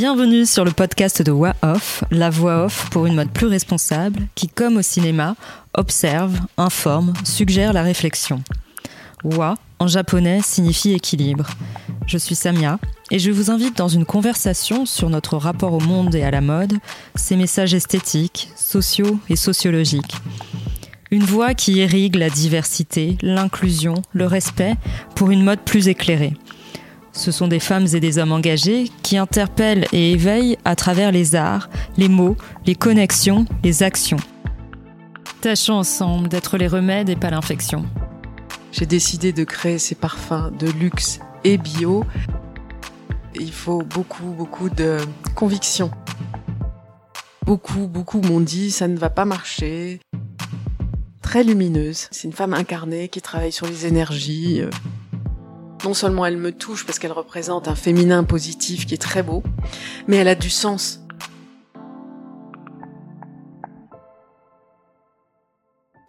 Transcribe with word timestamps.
Bienvenue 0.00 0.46
sur 0.46 0.64
le 0.64 0.70
podcast 0.70 1.22
de 1.22 1.32
Wa 1.32 1.56
Off, 1.60 2.04
la 2.12 2.30
voix 2.30 2.66
off 2.66 2.88
pour 2.90 3.06
une 3.06 3.16
mode 3.16 3.32
plus 3.32 3.48
responsable 3.48 4.28
qui, 4.36 4.46
comme 4.46 4.76
au 4.76 4.82
cinéma, 4.82 5.34
observe, 5.74 6.38
informe, 6.56 7.14
suggère 7.24 7.72
la 7.72 7.82
réflexion. 7.82 8.40
Wa, 9.24 9.56
en 9.80 9.88
japonais, 9.88 10.38
signifie 10.40 10.92
équilibre. 10.92 11.48
Je 12.06 12.16
suis 12.16 12.36
Samia 12.36 12.78
et 13.10 13.18
je 13.18 13.32
vous 13.32 13.50
invite 13.50 13.76
dans 13.76 13.88
une 13.88 14.04
conversation 14.04 14.86
sur 14.86 15.10
notre 15.10 15.36
rapport 15.36 15.72
au 15.72 15.80
monde 15.80 16.14
et 16.14 16.22
à 16.22 16.30
la 16.30 16.42
mode, 16.42 16.74
ses 17.16 17.34
messages 17.34 17.74
esthétiques, 17.74 18.50
sociaux 18.54 19.18
et 19.28 19.34
sociologiques. 19.34 20.14
Une 21.10 21.24
voix 21.24 21.54
qui 21.54 21.72
irrigue 21.72 22.14
la 22.14 22.30
diversité, 22.30 23.18
l'inclusion, 23.20 23.94
le 24.12 24.26
respect 24.26 24.76
pour 25.16 25.32
une 25.32 25.42
mode 25.42 25.64
plus 25.64 25.88
éclairée. 25.88 26.34
Ce 27.18 27.32
sont 27.32 27.48
des 27.48 27.58
femmes 27.58 27.88
et 27.94 27.98
des 27.98 28.18
hommes 28.18 28.30
engagés 28.30 28.92
qui 29.02 29.16
interpellent 29.16 29.88
et 29.92 30.12
éveillent 30.12 30.56
à 30.64 30.76
travers 30.76 31.10
les 31.10 31.34
arts, 31.34 31.68
les 31.96 32.08
mots, 32.08 32.36
les 32.64 32.76
connexions, 32.76 33.44
les 33.64 33.82
actions. 33.82 34.20
Tâchons 35.40 35.74
ensemble 35.74 36.28
d'être 36.28 36.56
les 36.58 36.68
remèdes 36.68 37.08
et 37.08 37.16
pas 37.16 37.30
l'infection. 37.30 37.84
J'ai 38.70 38.86
décidé 38.86 39.32
de 39.32 39.42
créer 39.42 39.80
ces 39.80 39.96
parfums 39.96 40.52
de 40.60 40.70
luxe 40.70 41.18
et 41.42 41.58
bio. 41.58 42.04
Il 43.34 43.50
faut 43.50 43.82
beaucoup, 43.82 44.30
beaucoup 44.30 44.70
de 44.70 44.98
conviction. 45.34 45.90
Beaucoup, 47.44 47.88
beaucoup 47.88 48.20
m'ont 48.20 48.40
dit 48.40 48.70
ça 48.70 48.86
ne 48.86 48.96
va 48.96 49.10
pas 49.10 49.24
marcher 49.24 49.98
très 51.20 51.42
lumineuse. 51.42 52.06
C'est 52.12 52.28
une 52.28 52.32
femme 52.32 52.54
incarnée 52.54 53.08
qui 53.08 53.20
travaille 53.20 53.50
sur 53.50 53.66
les 53.66 53.86
énergies. 53.86 54.62
Non 55.84 55.94
seulement 55.94 56.26
elle 56.26 56.36
me 56.36 56.52
touche 56.52 56.84
parce 56.84 56.98
qu'elle 56.98 57.12
représente 57.12 57.68
un 57.68 57.74
féminin 57.74 58.24
positif 58.24 58.86
qui 58.86 58.94
est 58.94 59.02
très 59.02 59.22
beau, 59.22 59.42
mais 60.06 60.16
elle 60.16 60.28
a 60.28 60.34
du 60.34 60.50
sens. 60.50 61.00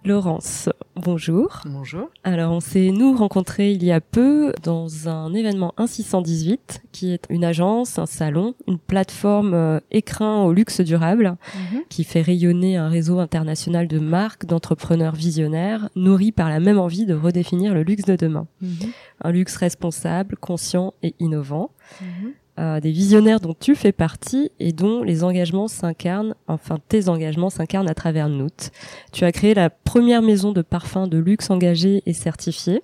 Laurence, 0.04 0.70
bonjour. 1.00 1.62
Bonjour. 1.66 2.10
Alors, 2.24 2.52
on 2.52 2.60
s'est, 2.60 2.92
nous, 2.92 3.16
rencontrés 3.16 3.72
il 3.72 3.84
y 3.84 3.92
a 3.92 4.02
peu 4.02 4.54
dans 4.64 5.10
un 5.10 5.34
événement 5.34 5.74
1618, 5.78 6.84
qui 6.92 7.12
est 7.12 7.26
une 7.30 7.44
agence, 7.44 7.98
un 7.98 8.06
salon, 8.06 8.56
une 8.68 8.78
plateforme 8.78 9.54
euh, 9.54 9.80
écrin 9.92 10.44
au 10.44 10.54
luxe 10.54 10.82
durable, 10.82 11.36
mhm. 11.56 11.82
qui 11.90 12.04
fait 12.04 12.22
rayonner 12.22 12.78
un 12.78 12.90
réseau 12.90 13.20
international 13.20 13.88
de 13.88 14.00
marques, 14.00 14.46
d'entrepreneurs 14.46 15.16
visionnaires, 15.16 15.90
nourris 15.96 16.32
par 16.32 16.50
la 16.50 16.60
même 16.60 16.80
envie 16.80 17.06
de 17.06 17.14
redéfinir 17.14 17.74
le 17.74 17.84
luxe 17.84 18.06
de 18.06 18.16
demain. 18.16 18.48
Mhm. 18.62 18.92
Un 19.22 19.32
luxe 19.32 19.56
responsable, 19.56 20.38
conscient 20.38 20.94
et 21.04 21.16
innovant. 21.20 21.72
Mhm. 22.02 22.34
Euh, 22.60 22.82
des 22.82 22.92
visionnaires 22.92 23.40
dont 23.40 23.56
tu 23.58 23.74
fais 23.74 23.94
partie 23.94 24.52
et 24.60 24.74
dont 24.74 25.02
les 25.02 25.24
engagements 25.24 25.70
s'incarnent, 25.70 26.36
enfin 26.48 26.78
tes 26.90 27.08
engagements 27.08 27.50
s'incarnent 27.50 27.88
à 27.88 27.94
travers 27.94 28.28
Noot. 28.28 28.72
Tu 29.14 29.24
as 29.24 29.32
créé 29.32 29.54
la 29.54 29.70
première 29.70 30.22
maison 30.22 30.52
de 30.52 30.62
parfums 30.62 31.08
de 31.08 31.18
luxe 31.18 31.50
engagée 31.52 32.04
et 32.06 32.12
certifiée. 32.12 32.82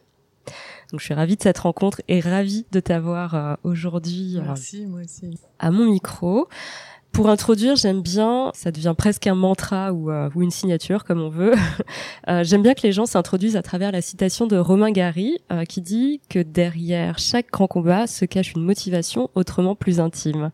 Donc 0.92 1.02
je 1.02 1.06
suis 1.06 1.14
ravie 1.14 1.36
de 1.36 1.42
cette 1.42 1.58
rencontre 1.58 2.02
et 2.08 2.22
ravie 2.22 2.66
de 2.72 2.80
t'avoir 2.80 3.36
euh, 3.36 3.56
aujourd'hui 3.64 4.38
euh, 4.38 4.54
à 5.60 5.72
mon 5.72 5.86
micro. 5.92 6.48
Pour 7.16 7.30
introduire, 7.30 7.78
j'aime 7.78 8.02
bien, 8.02 8.52
ça 8.54 8.72
devient 8.72 8.94
presque 8.96 9.26
un 9.26 9.36
mantra 9.36 9.94
ou, 9.94 10.12
euh, 10.12 10.30
une 10.36 10.52
signature 10.52 11.06
comme 11.06 11.22
on 11.22 11.30
veut. 11.30 11.54
euh, 12.28 12.44
j'aime 12.44 12.62
bien 12.62 12.74
que 12.74 12.82
les 12.82 12.92
gens 12.92 13.06
s'introduisent 13.06 13.56
à 13.56 13.62
travers 13.62 13.94
la 13.94 14.02
citation 14.02 14.48
de 14.48 14.58
Romain 14.58 14.92
Gary 14.92 15.38
euh, 15.50 15.64
qui 15.64 15.80
dit 15.80 16.20
que 16.30 16.40
derrière 16.40 17.18
chaque 17.18 17.50
grand 17.52 17.68
combat 17.68 18.06
se 18.06 18.26
cache 18.26 18.52
une 18.52 18.64
motivation 18.64 19.30
autrement 19.34 19.76
plus 19.76 20.02
intime. 20.02 20.52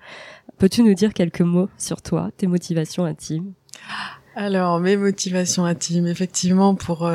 Peux-tu 0.60 0.84
nous 0.84 0.94
dire 0.94 1.16
quelques 1.16 1.42
mots 1.42 1.68
sur 1.80 2.04
toi, 2.04 2.30
tes 2.38 2.46
motivations 2.46 3.06
intimes? 3.06 3.54
Alors, 4.36 4.80
mes 4.80 4.98
motivations 4.98 5.66
intimes, 5.66 6.06
effectivement, 6.06 6.76
pour 6.76 7.12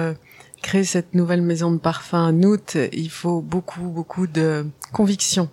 créer 0.61 0.83
cette 0.83 1.15
nouvelle 1.15 1.43
maison 1.43 1.71
de 1.71 1.79
parfum 1.79 2.33
Noot, 2.33 2.77
il 2.93 3.11
faut 3.11 3.43
beaucoup, 3.43 3.91
beaucoup 3.91 4.27
de 4.27 4.67
conviction. 4.93 5.49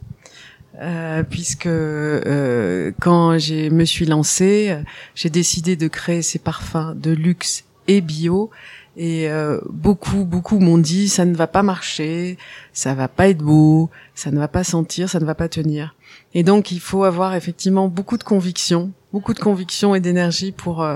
Euh, 0.82 1.22
puisque 1.24 1.68
euh, 1.68 2.92
quand 3.00 3.38
je 3.38 3.70
me 3.70 3.86
suis 3.86 4.06
lancée, 4.06 4.76
j'ai 5.16 5.30
décidé 5.30 5.76
de 5.76 5.88
créer 5.88 6.22
ces 6.22 6.40
parfums 6.40 6.96
de 6.96 7.12
luxe 7.12 7.66
et 7.88 8.02
bio. 8.02 8.50
Et 8.96 9.30
euh, 9.30 9.60
beaucoup, 9.70 10.24
beaucoup 10.24 10.60
m'ont 10.60 10.78
dit 10.78 11.10
ça 11.10 11.26
ne 11.26 11.36
va 11.36 11.48
pas 11.48 11.64
marcher, 11.64 12.38
ça 12.74 12.94
va 12.94 13.08
pas 13.08 13.30
être 13.30 13.40
beau, 13.40 13.90
ça 14.14 14.30
ne 14.30 14.38
va 14.38 14.48
pas 14.48 14.64
sentir, 14.64 15.10
ça 15.10 15.20
ne 15.20 15.26
va 15.26 15.36
pas 15.36 15.50
tenir. 15.50 15.96
Et 16.36 16.44
donc 16.44 16.72
il 16.72 16.80
faut 16.80 17.04
avoir 17.04 17.34
effectivement 17.34 17.88
beaucoup 17.88 18.18
de 18.18 18.24
conviction, 18.24 18.92
beaucoup 19.12 19.34
de 19.34 19.40
conviction 19.40 19.96
et 19.96 20.00
d'énergie 20.00 20.52
pour 20.52 20.88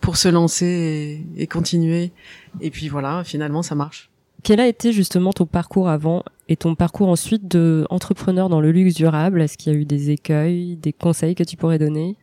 pour 0.00 0.16
se 0.16 0.28
lancer 0.28 1.24
et, 1.36 1.42
et 1.42 1.46
continuer. 1.48 2.12
Et 2.60 2.70
puis 2.70 2.88
voilà, 2.88 3.24
finalement 3.24 3.62
ça 3.62 3.74
marche. 3.74 4.09
Quel 4.42 4.60
a 4.60 4.66
été 4.66 4.92
justement 4.92 5.32
ton 5.32 5.46
parcours 5.46 5.88
avant 5.88 6.22
et 6.48 6.56
ton 6.56 6.74
parcours 6.74 7.08
ensuite 7.08 7.46
de 7.48 7.86
entrepreneur 7.90 8.48
dans 8.48 8.60
le 8.60 8.72
luxe 8.72 8.94
durable? 8.94 9.42
Est-ce 9.42 9.58
qu'il 9.58 9.72
y 9.72 9.76
a 9.76 9.78
eu 9.78 9.84
des 9.84 10.10
écueils, 10.10 10.76
des 10.76 10.92
conseils 10.92 11.34
que 11.34 11.42
tu 11.42 11.56
pourrais 11.56 11.78
donner? 11.78 12.16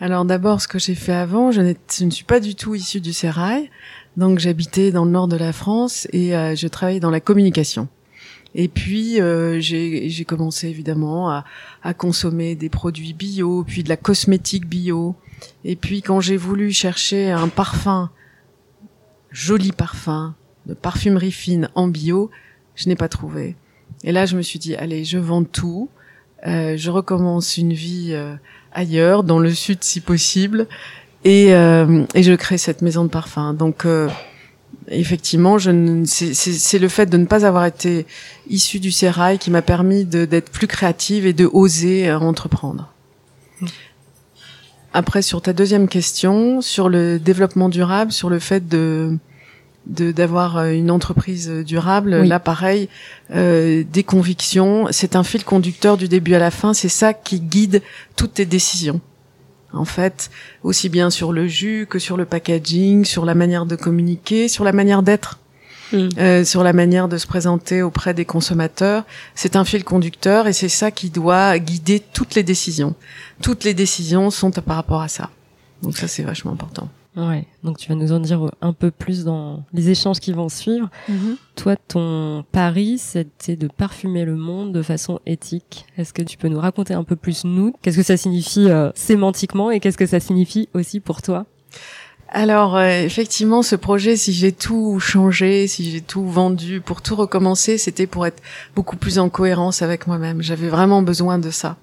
Alors 0.00 0.24
d'abord, 0.24 0.60
ce 0.60 0.68
que 0.68 0.78
j'ai 0.78 0.94
fait 0.94 1.12
avant, 1.12 1.50
je, 1.50 1.60
ne 1.60 2.10
suis 2.10 2.24
pas 2.24 2.40
du 2.40 2.54
tout 2.54 2.74
issue 2.74 3.00
du 3.00 3.12
sérail. 3.12 3.70
Donc 4.16 4.38
j'habitais 4.38 4.92
dans 4.92 5.04
le 5.04 5.10
nord 5.10 5.28
de 5.28 5.36
la 5.36 5.52
France 5.52 6.08
et 6.12 6.36
euh, 6.36 6.54
je 6.54 6.68
travaillais 6.68 7.00
dans 7.00 7.10
la 7.10 7.20
communication. 7.20 7.88
Et 8.54 8.68
puis 8.68 9.20
euh, 9.20 9.60
j'ai 9.60 10.24
commencé 10.26 10.68
évidemment 10.68 11.30
à, 11.30 11.94
consommer 11.94 12.54
des 12.54 12.68
produits 12.68 13.12
bio, 13.12 13.64
puis 13.64 13.82
de 13.82 13.88
la 13.88 13.96
cosmétique 13.96 14.66
bio. 14.66 15.16
Et 15.64 15.76
puis 15.76 16.02
quand 16.02 16.20
j'ai 16.20 16.36
voulu 16.36 16.72
chercher 16.72 17.30
un 17.30 17.48
parfum, 17.48 18.10
joli 19.30 19.72
parfum, 19.72 20.34
de 20.68 20.74
parfumerie 20.74 21.32
fine 21.32 21.68
en 21.74 21.88
bio, 21.88 22.30
je 22.74 22.88
n'ai 22.88 22.96
pas 22.96 23.08
trouvé. 23.08 23.56
Et 24.04 24.12
là, 24.12 24.26
je 24.26 24.36
me 24.36 24.42
suis 24.42 24.58
dit, 24.58 24.76
allez, 24.76 25.04
je 25.04 25.18
vends 25.18 25.44
tout, 25.44 25.88
euh, 26.46 26.76
je 26.76 26.90
recommence 26.90 27.56
une 27.56 27.72
vie 27.72 28.10
euh, 28.12 28.34
ailleurs, 28.72 29.24
dans 29.24 29.38
le 29.38 29.52
sud 29.52 29.78
si 29.82 30.00
possible, 30.00 30.66
et, 31.24 31.52
euh, 31.54 32.04
et 32.14 32.22
je 32.22 32.32
crée 32.34 32.58
cette 32.58 32.82
maison 32.82 33.04
de 33.04 33.10
parfum. 33.10 33.54
Donc, 33.54 33.84
euh, 33.84 34.08
effectivement, 34.88 35.58
je 35.58 36.04
c'est 36.04 36.78
le 36.78 36.88
fait 36.88 37.06
de 37.06 37.16
ne 37.16 37.26
pas 37.26 37.44
avoir 37.44 37.64
été 37.64 38.06
issu 38.48 38.78
du 38.78 38.92
sérail 38.92 39.38
qui 39.38 39.50
m'a 39.50 39.62
permis 39.62 40.04
d'être 40.04 40.50
plus 40.50 40.66
créative 40.66 41.26
et 41.26 41.32
de 41.32 41.48
oser 41.52 42.08
euh, 42.08 42.18
entreprendre. 42.18 42.92
Après, 44.94 45.22
sur 45.22 45.42
ta 45.42 45.52
deuxième 45.52 45.88
question, 45.88 46.60
sur 46.60 46.88
le 46.88 47.18
développement 47.18 47.68
durable, 47.68 48.12
sur 48.12 48.30
le 48.30 48.38
fait 48.38 48.68
de 48.68 49.18
de 49.18 49.18
d'avoir 49.88 50.58
euh, 50.58 50.70
une 50.70 50.90
entreprise 50.90 51.48
durable. 51.48 52.22
Là, 52.22 52.38
pareil, 52.38 52.88
euh, 53.34 53.84
des 53.90 54.04
convictions. 54.04 54.86
C'est 54.90 55.16
un 55.16 55.24
fil 55.24 55.44
conducteur 55.44 55.96
du 55.96 56.08
début 56.08 56.34
à 56.34 56.38
la 56.38 56.50
fin. 56.50 56.74
C'est 56.74 56.88
ça 56.88 57.14
qui 57.14 57.40
guide 57.40 57.82
toutes 58.16 58.34
tes 58.34 58.46
décisions. 58.46 59.00
En 59.72 59.84
fait, 59.84 60.30
aussi 60.62 60.88
bien 60.88 61.10
sur 61.10 61.32
le 61.32 61.46
jus 61.46 61.86
que 61.88 61.98
sur 61.98 62.16
le 62.16 62.24
packaging, 62.24 63.04
sur 63.04 63.24
la 63.24 63.34
manière 63.34 63.66
de 63.66 63.76
communiquer, 63.76 64.48
sur 64.48 64.64
la 64.64 64.72
manière 64.72 65.02
d'être. 65.02 65.38
Mm. 65.92 66.08
Euh, 66.18 66.44
sur 66.44 66.62
la 66.62 66.74
manière 66.74 67.08
de 67.08 67.16
se 67.16 67.26
présenter 67.26 67.82
auprès 67.82 68.12
des 68.12 68.24
consommateurs. 68.24 69.04
C'est 69.34 69.56
un 69.56 69.64
fil 69.64 69.84
conducteur 69.84 70.46
et 70.46 70.52
c'est 70.52 70.68
ça 70.68 70.90
qui 70.90 71.08
doit 71.08 71.58
guider 71.58 72.00
toutes 72.00 72.34
les 72.34 72.42
décisions. 72.42 72.94
Toutes 73.42 73.64
les 73.64 73.74
décisions 73.74 74.30
sont 74.30 74.50
par 74.50 74.76
rapport 74.76 75.00
à 75.00 75.08
ça. 75.08 75.30
Donc 75.82 75.96
ça, 75.96 76.08
c'est 76.08 76.22
vachement 76.22 76.52
important. 76.52 76.88
Ouais, 77.18 77.48
donc 77.64 77.78
tu 77.78 77.88
vas 77.88 77.96
nous 77.96 78.12
en 78.12 78.20
dire 78.20 78.48
un 78.60 78.72
peu 78.72 78.92
plus 78.92 79.24
dans 79.24 79.64
les 79.72 79.90
échanges 79.90 80.20
qui 80.20 80.32
vont 80.32 80.48
suivre. 80.48 80.88
Mhm. 81.08 81.36
Toi, 81.56 81.74
ton 81.74 82.44
pari, 82.52 82.96
c'était 82.98 83.56
de 83.56 83.66
parfumer 83.66 84.24
le 84.24 84.36
monde 84.36 84.72
de 84.72 84.82
façon 84.82 85.18
éthique. 85.26 85.84
Est-ce 85.96 86.12
que 86.12 86.22
tu 86.22 86.36
peux 86.36 86.46
nous 86.46 86.60
raconter 86.60 86.94
un 86.94 87.02
peu 87.02 87.16
plus 87.16 87.44
nous? 87.44 87.74
Qu'est-ce 87.82 87.96
que 87.96 88.04
ça 88.04 88.16
signifie 88.16 88.70
euh, 88.70 88.90
sémantiquement 88.94 89.72
et 89.72 89.80
qu'est-ce 89.80 89.98
que 89.98 90.06
ça 90.06 90.20
signifie 90.20 90.68
aussi 90.74 91.00
pour 91.00 91.20
toi? 91.20 91.46
Alors 92.28 92.76
euh, 92.76 93.02
effectivement, 93.02 93.62
ce 93.62 93.74
projet, 93.74 94.14
si 94.14 94.32
j'ai 94.32 94.52
tout 94.52 95.00
changé, 95.00 95.66
si 95.66 95.90
j'ai 95.90 96.00
tout 96.00 96.24
vendu, 96.24 96.80
pour 96.80 97.02
tout 97.02 97.16
recommencer, 97.16 97.78
c'était 97.78 98.06
pour 98.06 98.26
être 98.26 98.40
beaucoup 98.76 98.96
plus 98.96 99.18
en 99.18 99.28
cohérence 99.28 99.82
avec 99.82 100.06
moi-même. 100.06 100.40
J'avais 100.40 100.68
vraiment 100.68 101.02
besoin 101.02 101.40
de 101.40 101.50
ça. 101.50 101.78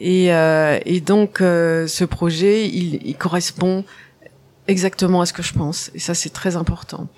Et, 0.00 0.32
euh, 0.32 0.78
et 0.86 1.02
donc 1.02 1.36
ce 1.40 2.04
projet, 2.04 2.66
il, 2.66 3.00
il 3.04 3.14
correspond 3.14 3.84
exactement 4.68 5.20
à 5.20 5.26
ce 5.26 5.32
que 5.32 5.42
je 5.42 5.52
pense. 5.52 5.90
Et 5.94 5.98
ça, 5.98 6.14
c'est 6.14 6.30
très 6.30 6.56
important. 6.56 7.08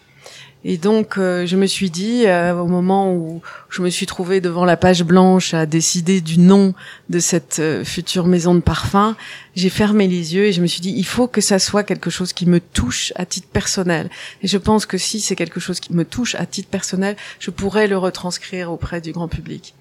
Et 0.69 0.79
donc, 0.79 1.17
euh, 1.17 1.47
je 1.47 1.57
me 1.57 1.67
suis 1.67 1.91
dit, 1.91 2.27
euh, 2.27 2.53
au 2.59 2.67
moment 2.67 3.15
où 3.15 3.41
je 3.69 3.83
me 3.83 3.89
suis 3.89 4.07
trouvée 4.07 4.41
devant 4.41 4.65
la 4.65 4.77
page 4.77 5.05
blanche 5.05 5.55
à 5.55 5.65
décider 5.65 6.21
du 6.21 6.41
nom 6.41 6.75
de 7.09 7.21
cette 7.21 7.61
euh, 7.61 7.85
future 7.85 8.27
maison 8.27 8.53
de 8.53 8.61
parfum, 8.61 9.17
j'ai 9.55 9.69
fermé 9.69 10.09
les 10.09 10.35
yeux 10.35 10.47
et 10.47 10.53
je 10.53 10.61
me 10.61 10.67
suis 10.67 10.81
dit, 10.81 10.93
il 10.97 11.07
faut 11.07 11.29
que 11.29 11.41
ça 11.41 11.61
soit 11.61 11.85
quelque 11.85 12.11
chose 12.11 12.33
qui 12.33 12.47
me 12.47 12.59
touche 12.59 13.13
à 13.15 13.25
titre 13.27 13.47
personnel. 13.47 14.11
Et 14.43 14.49
je 14.49 14.59
pense 14.59 14.87
que 14.87 14.99
si 14.99 15.21
c'est 15.21 15.37
quelque 15.37 15.61
chose 15.61 15.79
qui 15.79 15.93
me 15.93 16.05
touche 16.05 16.35
à 16.35 16.47
titre 16.47 16.69
personnel, 16.69 17.17
je 17.39 17.53
pourrais 17.53 17.87
le 17.87 17.97
retranscrire 17.97 18.73
auprès 18.73 19.01
du 19.01 19.13
grand 19.13 19.29
public. 19.29 19.73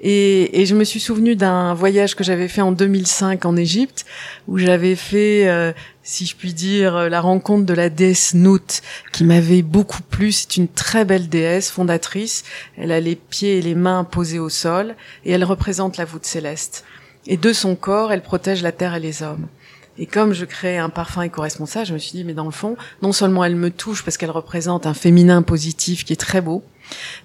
Et, 0.00 0.60
et, 0.60 0.66
je 0.66 0.76
me 0.76 0.84
suis 0.84 1.00
souvenu 1.00 1.34
d'un 1.34 1.74
voyage 1.74 2.14
que 2.14 2.22
j'avais 2.22 2.46
fait 2.46 2.60
en 2.60 2.70
2005 2.70 3.44
en 3.44 3.56
Égypte, 3.56 4.06
où 4.46 4.56
j'avais 4.56 4.94
fait, 4.94 5.48
euh, 5.48 5.72
si 6.04 6.24
je 6.24 6.36
puis 6.36 6.54
dire, 6.54 7.08
la 7.10 7.20
rencontre 7.20 7.66
de 7.66 7.74
la 7.74 7.90
déesse 7.90 8.34
Nout, 8.34 8.80
qui 9.12 9.24
m'avait 9.24 9.62
beaucoup 9.62 10.02
plu. 10.02 10.30
C'est 10.30 10.56
une 10.56 10.68
très 10.68 11.04
belle 11.04 11.28
déesse 11.28 11.70
fondatrice. 11.70 12.44
Elle 12.76 12.92
a 12.92 13.00
les 13.00 13.16
pieds 13.16 13.58
et 13.58 13.62
les 13.62 13.74
mains 13.74 14.04
posés 14.04 14.38
au 14.38 14.48
sol, 14.48 14.94
et 15.24 15.32
elle 15.32 15.44
représente 15.44 15.96
la 15.96 16.04
voûte 16.04 16.24
céleste. 16.24 16.84
Et 17.26 17.36
de 17.36 17.52
son 17.52 17.74
corps, 17.74 18.12
elle 18.12 18.22
protège 18.22 18.62
la 18.62 18.72
terre 18.72 18.94
et 18.94 19.00
les 19.00 19.22
hommes. 19.22 19.48
Et 19.98 20.06
comme 20.06 20.32
je 20.32 20.44
crée 20.44 20.78
un 20.78 20.90
parfum 20.90 21.22
éco-responsable, 21.22 21.86
je 21.86 21.92
me 21.92 21.98
suis 21.98 22.12
dit, 22.12 22.24
mais 22.24 22.34
dans 22.34 22.44
le 22.44 22.52
fond, 22.52 22.76
non 23.02 23.12
seulement 23.12 23.44
elle 23.44 23.56
me 23.56 23.70
touche 23.70 24.04
parce 24.04 24.16
qu'elle 24.16 24.30
représente 24.30 24.86
un 24.86 24.94
féminin 24.94 25.42
positif 25.42 26.04
qui 26.04 26.12
est 26.12 26.16
très 26.16 26.40
beau, 26.40 26.62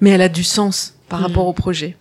mais 0.02 0.10
elle 0.10 0.22
a 0.22 0.30
du 0.30 0.44
sens 0.44 0.96
par 1.08 1.20
mm. 1.20 1.24
rapport 1.24 1.48
au 1.48 1.54
projet. 1.54 1.96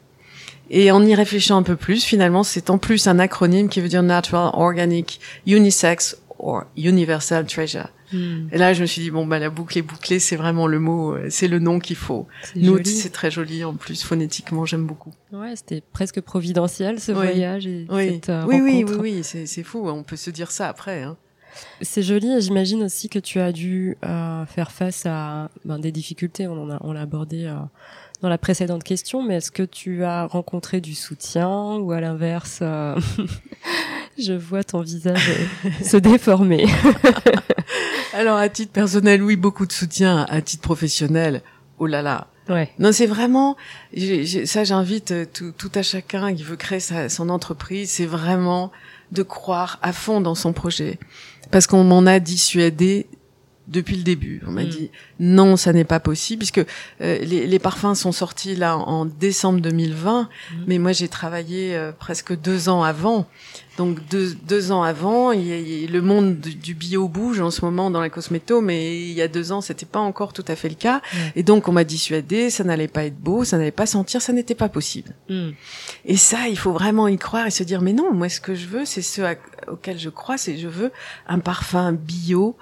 Et 0.74 0.90
en 0.90 1.04
y 1.04 1.14
réfléchissant 1.14 1.58
un 1.58 1.62
peu 1.62 1.76
plus, 1.76 2.02
finalement, 2.02 2.42
c'est 2.42 2.70
en 2.70 2.78
plus 2.78 3.06
un 3.06 3.19
acronyme 3.19 3.69
qui 3.69 3.82
veut 3.82 3.88
dire 3.88 4.02
Natural, 4.02 4.50
Organic, 4.54 5.20
Unisex 5.46 6.16
or 6.38 6.64
Universal 6.78 7.46
Treasure. 7.46 7.88
Hmm. 8.10 8.48
Et 8.52 8.58
là, 8.58 8.72
je 8.72 8.80
me 8.80 8.86
suis 8.86 9.02
dit 9.02 9.10
bon 9.10 9.26
bah 9.26 9.38
la 9.38 9.50
boucle 9.50 9.78
est 9.78 9.82
bouclée, 9.82 10.19
c'est 10.19 10.36
vraiment 10.36 10.66
le 10.66 10.78
mot, 10.78 11.14
euh, 11.14 11.26
c'est 11.30 11.48
le 11.48 11.58
nom 11.58 11.78
qu'il 11.78 11.96
faut. 11.96 12.26
Nous, 12.56 12.82
c'est 12.84 13.12
très 13.12 13.30
joli 13.30 13.64
en 13.64 13.74
plus 13.74 14.02
phonétiquement, 14.02 14.66
j'aime 14.66 14.86
beaucoup. 14.86 15.12
Ouais, 15.30 15.56
c'était 15.56 15.82
presque 15.92 16.20
providentiel 16.20 17.00
ce 17.00 17.12
voyage 17.12 17.66
et 17.66 17.86
oui. 17.90 18.14
cette 18.14 18.30
euh, 18.30 18.44
oui, 18.46 18.60
rencontre. 18.60 18.98
Oui, 19.00 19.12
oui, 19.12 19.22
oui, 19.22 19.46
c'est 19.46 19.62
fou. 19.62 19.88
On 19.88 20.02
peut 20.02 20.16
se 20.16 20.30
dire 20.30 20.50
ça 20.50 20.69
après. 20.69 21.02
Hein. 21.02 21.16
C'est 21.80 22.02
joli 22.02 22.32
et 22.32 22.40
j'imagine 22.40 22.82
aussi 22.84 23.08
que 23.08 23.19
tu 23.19 23.38
as 23.40 23.52
dû 23.52 23.96
euh, 24.04 24.46
faire 24.46 24.70
face 24.70 25.04
à 25.06 25.50
ben, 25.64 25.78
des 25.78 25.92
difficultés. 25.92 26.46
On 26.46 26.64
en 26.64 26.70
a, 26.70 26.78
on 26.82 26.92
l'a 26.92 27.02
abordé 27.02 27.44
euh, 27.44 27.56
dans 28.22 28.28
la 28.28 28.38
précédente 28.38 28.84
question, 28.84 29.22
mais 29.22 29.36
est-ce 29.36 29.50
que 29.50 29.64
tu 29.64 30.04
as 30.04 30.26
rencontré 30.26 30.80
du 30.80 30.94
soutien 30.94 31.76
ou 31.76 31.90
à 31.90 32.00
l'inverse, 32.00 32.60
euh, 32.62 32.98
je 34.19 34.32
vois 34.32 34.62
ton 34.62 34.80
visage 34.80 35.32
se 35.82 35.96
déformer 35.96 36.66
Alors 38.14 38.36
à 38.36 38.48
titre 38.48 38.72
personnel, 38.72 39.22
oui, 39.22 39.34
beaucoup 39.34 39.66
de 39.66 39.72
soutien. 39.72 40.24
À 40.28 40.40
titre 40.40 40.62
professionnel, 40.62 41.42
oh 41.78 41.86
là 41.86 42.00
là. 42.00 42.28
Ouais. 42.48 42.70
Non, 42.78 42.92
c'est 42.92 43.06
vraiment 43.06 43.56
ça. 44.44 44.64
J'invite 44.64 45.32
tout, 45.32 45.52
tout, 45.56 45.70
à 45.74 45.82
chacun 45.82 46.34
qui 46.34 46.44
veut 46.44 46.56
créer 46.56 46.80
sa, 46.80 47.08
son 47.08 47.28
entreprise. 47.28 47.90
C'est 47.90 48.06
vraiment 48.06 48.70
de 49.10 49.22
croire 49.22 49.78
à 49.82 49.92
fond 49.92 50.20
dans 50.20 50.34
son 50.34 50.52
projet, 50.52 50.98
parce 51.50 51.66
qu'on 51.66 51.84
m'en 51.84 52.06
a 52.06 52.20
dissuadé 52.20 53.06
depuis 53.72 53.96
le 53.96 54.02
début. 54.02 54.42
On 54.46 54.50
m'a 54.50 54.64
mm. 54.64 54.69
dit 54.69 54.90
non, 55.19 55.56
ça 55.56 55.72
n'est 55.72 55.84
pas 55.84 56.00
possible, 56.00 56.40
puisque 56.40 56.58
euh, 56.58 57.19
les, 57.19 57.46
les, 57.46 57.58
parfums 57.58 57.94
sont 57.94 58.12
sortis 58.12 58.54
là 58.54 58.76
en 58.76 59.06
décembre 59.06 59.60
2020, 59.60 60.22
mm. 60.22 60.56
mais 60.66 60.78
moi 60.78 60.92
j'ai 60.92 61.08
travaillé 61.08 61.74
euh, 61.74 61.92
presque 61.92 62.38
deux 62.38 62.69
ans 62.69 62.82
avant. 62.82 63.26
Donc 63.78 64.06
deux, 64.10 64.34
deux 64.46 64.70
ans 64.70 64.82
avant, 64.82 65.32
il 65.32 65.90
le 65.90 66.02
monde 66.02 66.38
du, 66.38 66.74
bio 66.74 67.08
bouge 67.08 67.40
en 67.40 67.50
ce 67.50 67.64
moment 67.64 67.90
dans 67.90 68.02
la 68.02 68.10
cosméto, 68.10 68.60
mais 68.60 69.00
il 69.00 69.12
y 69.12 69.22
a 69.22 69.28
deux 69.28 69.50
ans, 69.50 69.62
c'était 69.62 69.86
pas 69.86 69.98
encore 69.98 70.34
tout 70.34 70.44
à 70.46 70.56
fait 70.56 70.69
le 70.69 70.74
cas. 70.74 71.00
Et 71.36 71.42
donc 71.42 71.69
on 71.69 71.72
m'a 71.72 71.84
dissuadé, 71.84 72.50
ça 72.50 72.64
n'allait 72.64 72.88
pas 72.88 73.04
être 73.04 73.16
beau, 73.16 73.44
ça 73.44 73.56
n'allait 73.56 73.70
pas 73.70 73.86
sentir, 73.86 74.20
ça 74.20 74.34
n'était 74.34 74.54
pas 74.54 74.69
possible. 74.69 75.14
Mm. 75.30 75.50
Et 76.04 76.16
ça, 76.19 76.48
il 76.48 76.58
faut 76.58 76.72
vraiment 76.72 77.08
y 77.08 77.16
croire 77.16 77.46
et 77.46 77.50
se 77.50 77.62
dire 77.62 77.80
mais 77.80 77.94
non, 77.94 78.12
moi 78.12 78.28
ce 78.28 78.42
que 78.42 78.54
je 78.54 78.66
veux, 78.66 78.84
c'est 78.84 79.00
ce 79.00 79.22
auquel 79.69 79.98
je 79.98 80.10
crois, 80.10 80.36
c'est 80.36 80.58
je 80.58 80.69
veux 80.69 80.92
un 81.26 81.38
parfum 81.38 81.92
bio 81.92 82.56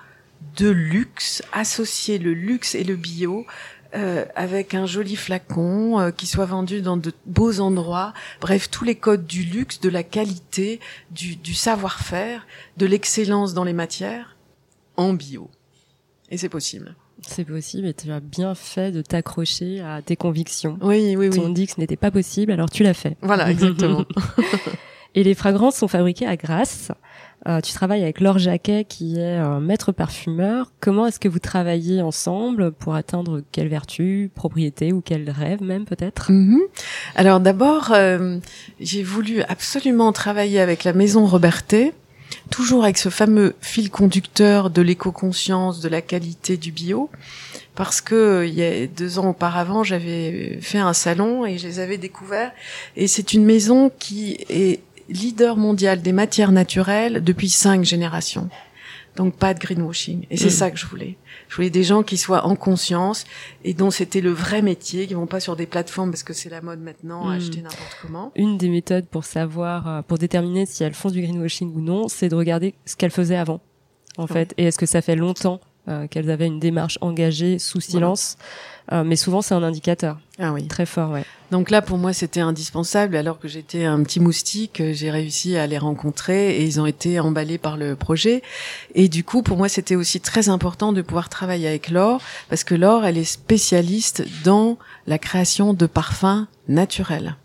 de 0.57 0.69
luxe, 0.69 1.43
associer 1.53 2.19
le 2.19 2.33
luxe 2.33 2.75
et 2.75 2.85
le 2.85 2.97
bio 2.97 3.47
euh, 3.95 4.25
avec 4.37 4.75
un 4.75 4.87
joli 4.87 5.17
flacon 5.17 5.99
euh, 5.99 6.11
qui 6.13 6.27
soit 6.27 6.45
vendu 6.45 6.81
dans 6.81 6.97
de 6.97 7.13
beaux 7.27 7.59
endroits. 7.59 8.13
Bref, 8.41 8.71
tous 8.71 8.85
les 8.85 8.95
codes 8.95 9.27
du 9.27 9.43
luxe, 9.43 9.81
de 9.81 9.89
la 9.89 10.05
qualité, 10.05 10.79
du, 11.11 11.35
du 11.35 11.55
savoir-faire, 11.55 12.47
de 12.77 12.87
l'excellence 12.87 13.53
dans 13.53 13.65
les 13.65 13.73
matières 13.73 14.37
en 14.97 15.13
bio. 15.13 15.51
Et 16.31 16.39
c'est 16.39 16.49
possible. 16.49 16.95
C'est 17.27 17.45
possible 17.45 17.87
et 17.89 17.95
tu 17.95 18.11
as 18.13 18.21
bien 18.21 18.55
fait 18.55 18.93
de 18.93 19.03
t'accrocher 19.03 19.81
à 19.81 20.01
tes 20.03 20.17
convictions. 20.17 20.79
Oui, 20.81 21.17
oui, 21.17 21.29
oui. 21.29 21.39
On 21.41 21.49
dit 21.49 21.67
que 21.67 21.73
ce 21.73 21.81
n'était 21.81 21.97
pas 21.97 22.11
possible, 22.11 22.53
alors 22.53 22.71
tu 22.71 22.83
l'as 22.83 22.95
fait. 22.95 23.17
Voilà, 23.23 23.51
exactement. 23.51 24.05
et 25.15 25.25
les 25.25 25.35
fragrances 25.35 25.77
sont 25.77 25.89
fabriquées 25.89 26.27
à 26.27 26.37
Grasse. 26.37 26.93
Euh, 27.49 27.61
tu 27.63 27.73
travailles 27.73 28.03
avec 28.03 28.21
Laure 28.21 28.39
Jacquet 28.39 28.85
qui 28.85 29.19
est 29.19 29.37
un 29.37 29.61
maître 29.61 29.93
parfumeur. 29.93 30.73
Comment 30.81 31.07
est-ce 31.07 31.19
que 31.19 31.29
vous 31.29 31.39
travaillez 31.39 32.03
ensemble 32.03 32.71
pour 32.71 32.95
atteindre 32.95 33.41
quelle 33.51 33.69
vertu, 33.69 34.31
propriété 34.35 34.93
ou 34.93 35.01
quel 35.01 35.31
rêve 35.31 35.63
même 35.63 35.87
peut-être? 35.87 36.31
Mhm. 36.31 36.61
Alors 37.15 37.41
d'abord, 37.41 37.93
euh, 37.93 38.39
j'ai 38.79 39.03
voulu 39.03 39.43
absolument 39.43 40.13
travailler 40.13 40.61
avec 40.61 40.85
la 40.85 40.93
maison 40.93 41.25
Robertet, 41.25 41.95
toujours 42.51 42.85
avec 42.85 42.99
ce 42.99 43.09
fameux 43.09 43.55
fil 43.63 43.91
conducteur 43.91 44.69
de 44.69 44.83
l'éco-conscience, 44.83 45.81
de 45.81 45.89
la 45.89 46.03
qualité 46.03 46.59
du 46.59 46.73
bio 46.73 47.09
parce 47.81 48.03
que 48.03 48.45
il 48.47 48.53
y 48.53 48.63
a 48.63 48.87
deux 48.87 49.19
ans 49.19 49.31
auparavant, 49.31 49.85
j'avais 49.85 50.59
fait 50.61 50.77
un 50.77 50.93
salon 50.93 51.47
et 51.47 51.57
je 51.57 51.67
les 51.67 51.79
avais 51.79 51.97
découverts. 51.97 52.53
Et 52.95 53.07
c'est 53.07 53.33
une 53.33 53.45
maison 53.45 53.91
qui 53.99 54.37
est 54.51 54.81
leader 55.11 55.57
mondial 55.57 56.03
des 56.03 56.13
matières 56.13 56.53
naturelles 56.53 57.23
depuis 57.23 57.49
cinq 57.49 57.85
générations. 57.85 58.49
Donc 59.17 59.35
pas 59.37 59.55
de 59.55 59.59
greenwashing. 59.59 60.27
Et 60.31 60.37
c'est 60.37 60.47
mm. 60.47 60.51
ça 60.51 60.71
que 60.71 60.79
je 60.79 60.87
voulais. 60.87 61.17
Je 61.49 61.57
voulais 61.57 61.71
des 61.71 61.83
gens 61.83 62.03
qui 62.03 62.17
soient 62.17 62.47
en 62.47 62.55
conscience 62.55 63.25
et 63.65 63.75
dont 63.75 63.91
c'était 63.91 64.21
le 64.21 64.31
vrai 64.31 64.63
métier, 64.63 65.07
qui 65.07 65.15
vont 65.15 65.27
pas 65.27 65.41
sur 65.41 65.57
des 65.57 65.67
plateformes 65.67 66.11
parce 66.11 66.23
que 66.23 66.33
c'est 66.33 66.49
la 66.49 66.61
mode 66.61 66.81
maintenant, 66.81 67.27
mm. 67.27 67.33
acheter 67.33 67.61
n'importe 67.61 67.99
comment. 68.01 68.33
Une 68.37 68.57
des 68.57 68.69
méthodes 68.69 69.07
pour 69.07 69.25
savoir, 69.25 69.89
euh, 69.89 70.03
pour 70.03 70.19
déterminer 70.19 70.65
si 70.65 70.85
elles 70.85 70.95
font 70.95 71.11
du 71.11 71.21
greenwashing 71.23 71.75
ou 71.75 71.81
non, 71.81 72.09
c'est 72.09 72.29
de 72.29 72.37
regarder 72.37 72.75
ce 72.87 72.97
qu'elles 72.97 73.11
faisaient 73.11 73.37
avant, 73.37 73.61
en 74.17 74.27
fait. 74.27 74.55
Et 74.57 74.65
est-ce 74.65 74.79
que 74.79 74.87
ça 74.87 75.03
fait 75.03 75.17
longtemps 75.17 75.61
euh, 75.91 76.07
qu'elles 76.07 76.31
avaient 76.31 76.47
une 76.47 76.61
démarche 76.61 76.99
engagée 77.01 77.59
sous 77.59 77.81
silence 77.81 78.37
euh, 78.93 79.05
mais 79.05 79.17
souvent 79.17 79.41
c'est 79.41 79.55
un 79.55 79.63
indicateur. 79.63 80.19
Ah 80.39 80.53
oui. 80.53 80.67
Très 80.67 80.87
fort, 80.87 81.13
ouais. 81.13 81.25
Donc 81.51 81.71
là, 81.71 81.83
pour 81.83 81.99
moi, 81.99 82.13
c'était 82.13 82.41
indispensable. 82.41 83.17
Alors 83.17 83.39
que 83.39 83.47
j'étais 83.47 83.85
un 83.85 84.03
petit 84.03 84.21
moustique, 84.21 84.83
j'ai 84.93 85.11
réussi 85.11 85.57
à 85.57 85.67
les 85.67 85.79
rencontrer 85.79 86.57
et 86.57 86.65
ils 86.65 86.81
ont 86.81 86.87
été 86.87 87.21
emballés 87.21 87.59
par 87.59 87.77
le 87.77 87.95
projet. 87.95 88.43
Et 88.95 89.09
du 89.09 89.23
coup, 89.23 89.43
pour 89.43 89.57
moi, 89.57 89.69
c'était 89.69 89.97
aussi 89.97 90.21
très 90.21 90.49
important 90.49 90.93
de 90.93 91.03
pouvoir 91.03 91.29
travailler 91.29 91.69
avec 91.69 91.89
Laure 91.89 92.21
parce 92.49 92.65
que 92.65 92.75
Laure, 92.75 93.05
elle 93.05 93.19
est 93.19 93.25
spécialiste 93.25 94.25
dans 94.45 94.77
la 95.07 95.19
création 95.19 95.73
de 95.73 95.87
parfums 95.87 96.47
naturels. 96.69 97.37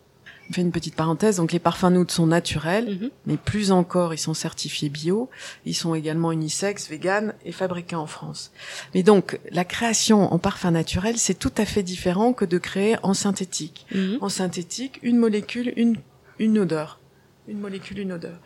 Je 0.50 0.56
fais 0.56 0.62
une 0.62 0.72
petite 0.72 0.96
parenthèse. 0.96 1.38
Donc 1.38 1.52
les 1.52 1.60
parfums 1.60 1.90
nude 1.92 2.12
sont 2.12 2.28
naturels, 2.28 3.00
mhm. 3.00 3.10
mais 3.26 3.38
plus 3.38 3.72
encore, 3.72 4.14
ils 4.14 4.20
sont 4.20 4.34
certifiés 4.34 4.90
bio. 4.90 5.30
Ils 5.66 5.74
sont 5.74 5.96
également 5.96 6.32
unisex, 6.32 6.90
vegan 6.90 7.34
et 7.44 7.52
fabriqués 7.52 7.96
en 7.96 8.08
France. 8.08 8.52
Mais 8.94 9.04
donc 9.04 9.40
la 9.52 9.66
création 9.66 10.34
en 10.34 10.40
parfum 10.40 10.72
naturel, 10.72 11.18
c'est 11.18 11.34
tout 11.38 11.54
à 11.58 11.66
fait 11.66 11.84
différent 11.84 12.34
que 12.34 12.46
de 12.46 12.58
créer 12.58 12.98
en 13.04 13.14
synthétique. 13.14 13.86
Mhm. 13.94 14.18
En 14.22 14.30
synthétique, 14.30 15.00
une 15.04 15.18
molécule, 15.18 15.74
une 15.76 15.98
une 16.40 16.60
odeur. 16.60 17.00
Une 17.48 17.60
molécule, 17.60 18.00
une 18.00 18.14
odeur. 18.14 18.40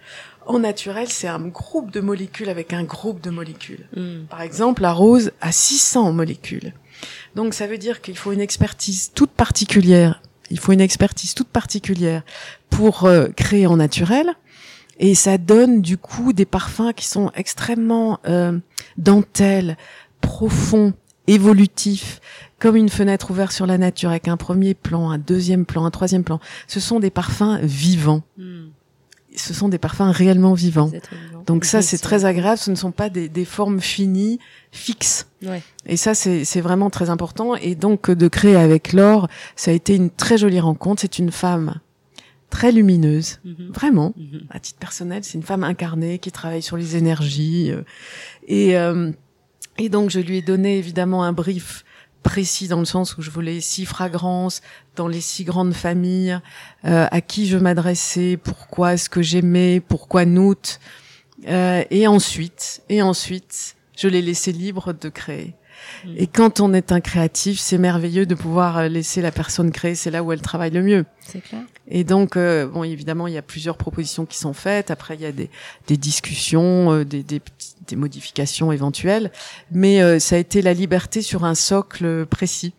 En 0.46 0.60
naturel, 0.60 1.08
c'est 1.08 1.28
un 1.28 1.48
groupe 1.48 1.92
de 1.92 2.02
molécules 2.02 2.50
avec 2.50 2.74
un 2.74 2.84
groupe 2.84 3.22
de 3.22 3.30
molécules. 3.30 3.88
Mhm. 3.96 4.26
Par 4.30 4.42
exemple, 4.42 4.82
la 4.82 4.92
rose 4.92 5.32
a 5.42 5.52
600 5.52 6.12
molécules. 6.12 6.74
Donc 7.36 7.54
ça 7.54 7.66
veut 7.66 7.78
dire 7.78 8.02
qu'il 8.02 8.18
faut 8.18 8.34
une 8.34 8.42
expertise 8.42 9.12
toute 9.14 9.32
particulière 9.32 10.22
il 10.50 10.60
faut 10.60 10.72
une 10.72 10.82
expertise 10.82 11.34
toute 11.34 11.50
particulière 11.50 12.24
pour 12.70 13.06
euh, 13.06 13.28
créer 13.36 13.68
en 13.68 13.78
naturel. 13.78 14.34
Et 15.00 15.16
ça 15.16 15.38
donne 15.38 15.82
du 15.82 15.98
coup 15.98 16.34
des 16.34 16.46
parfums 16.46 16.92
qui 16.94 17.06
sont 17.08 17.32
extrêmement 17.36 18.20
euh, 18.28 18.58
dentelles, 18.98 19.78
profonds, 20.20 20.94
évolutifs, 21.28 22.20
comme 22.58 22.76
une 22.76 22.90
fenêtre 22.90 23.32
ouverte 23.32 23.54
sur 23.54 23.66
la 23.66 23.78
nature 23.78 24.10
avec 24.10 24.28
un 24.28 24.36
premier 24.36 24.74
plan, 24.74 25.10
un 25.10 25.18
deuxième 25.18 25.66
plan, 25.66 25.86
un 25.86 25.92
troisième 25.92 26.26
plan. 26.26 26.40
Ce 26.68 26.82
sont 26.82 27.00
des 27.00 27.12
parfums 27.12 27.60
vivants. 27.62 28.24
Hmm 28.38 28.70
ce 29.40 29.54
sont 29.54 29.70
des 29.70 29.78
parfums 29.78 30.12
réellement 30.12 30.54
vivants. 30.54 30.92
Donc 31.46 31.66
ça, 31.66 31.82
c'est 31.82 31.98
très 31.98 32.26
agréable. 32.26 32.58
Ce 32.58 32.70
ne 32.70 32.76
sont 32.76 32.92
pas 32.92 33.10
des, 33.10 33.46
formes 33.46 33.82
finies, 33.82 34.40
fixes. 34.72 35.28
Et 35.86 35.98
ça, 35.98 36.14
c'est 36.14 36.62
vraiment 36.62 36.90
très 36.90 37.10
important. 37.10 37.56
Et 37.56 37.76
donc, 37.76 38.12
de 38.12 38.28
créer 38.28 38.56
avec 38.56 38.94
Laure, 38.94 39.28
ça 39.56 39.72
a 39.72 39.74
été 39.74 39.96
une 39.96 40.10
très 40.10 40.38
jolie 40.38 40.60
rencontre. 40.60 41.02
C'est 41.02 41.20
une 41.20 41.32
femme 41.32 41.80
très 42.50 42.72
lumineuse, 42.72 43.40
mhm. 43.44 43.72
vraiment. 43.74 44.14
Mhm. 44.18 44.42
À 44.50 44.60
titre 44.60 44.80
personnel, 44.80 45.24
c'est 45.24 45.36
une 45.36 45.44
femme 45.44 45.64
incarnée 45.64 46.18
qui 46.18 46.32
travaille 46.32 46.64
sur 46.64 46.78
les 46.78 46.96
énergies. 46.96 47.72
Euh, 47.72 47.84
et, 48.48 48.76
euh, 48.78 49.12
et 49.78 49.90
donc, 49.90 50.10
je 50.10 50.20
lui 50.20 50.38
ai 50.38 50.42
donné 50.42 50.78
évidemment 50.78 51.24
un 51.24 51.32
brief 51.34 51.86
précis 52.24 52.68
dans 52.68 52.80
le 52.80 52.86
sens 52.86 53.18
où 53.18 53.22
je 53.22 53.30
voulais 53.30 53.62
six 53.62 53.86
fragrances 53.86 54.62
dans 54.96 55.08
les 55.08 55.22
six 55.22 55.44
grandes 55.44 55.74
familles, 55.74 56.40
euh, 56.86 57.08
à 57.10 57.22
qui 57.22 57.48
je 57.48 57.58
m'adressais, 57.58 58.38
pourquoi 58.38 58.94
est-ce 58.94 59.10
que 59.10 59.22
j'aimais, 59.22 59.80
pourquoi 59.80 60.26
Nout, 60.26 60.80
euh, 61.48 61.84
et 61.90 62.08
ensuite, 62.08 62.82
et 62.90 63.02
ensuite, 63.02 63.76
je 63.98 64.08
l'ai 64.08 64.22
laissé 64.22 64.52
libre 64.52 64.94
de 64.94 65.10
créer. 65.10 65.56
Et 66.18 66.28
quand 66.28 66.60
on 66.60 66.74
est 66.74 66.92
un 66.92 67.02
créatif, 67.02 67.60
c'est 67.60 67.78
merveilleux 67.78 68.26
de 68.26 68.36
pouvoir 68.36 68.78
euh, 68.78 68.88
laisser 68.88 69.22
la 69.22 69.32
personne 69.32 69.72
créer. 69.72 69.96
C'est 69.96 70.12
là 70.12 70.24
où 70.24 70.32
elle 70.32 70.42
travaille 70.42 70.72
le 70.72 70.82
mieux. 70.82 71.06
C'est 71.22 71.42
clair. 71.42 71.62
Et 71.88 72.04
donc, 72.04 72.38
euh, 72.38 72.68
bon, 72.68 72.84
évidemment, 72.84 73.28
il 73.28 73.34
y 73.34 73.38
a 73.38 73.42
plusieurs 73.42 73.78
propositions 73.78 74.26
qui 74.26 74.38
sont 74.38 74.54
faites. 74.54 74.92
Après, 74.92 75.16
il 75.16 75.22
y 75.22 75.26
a 75.26 75.32
des, 75.32 75.50
des 75.88 75.98
discussions, 75.98 76.94
euh, 76.94 77.06
des, 77.06 77.24
des, 77.24 77.42
des, 77.88 77.96
modifications 77.96 78.72
éventuelles. 78.72 79.32
Mais 79.72 80.20
ça 80.20 80.36
a 80.36 80.40
été 80.40 80.62
la 80.62 80.74
liberté 80.74 81.22
sur 81.22 81.46
un 81.46 81.56
socle 81.56 82.26
précis. 82.26 82.74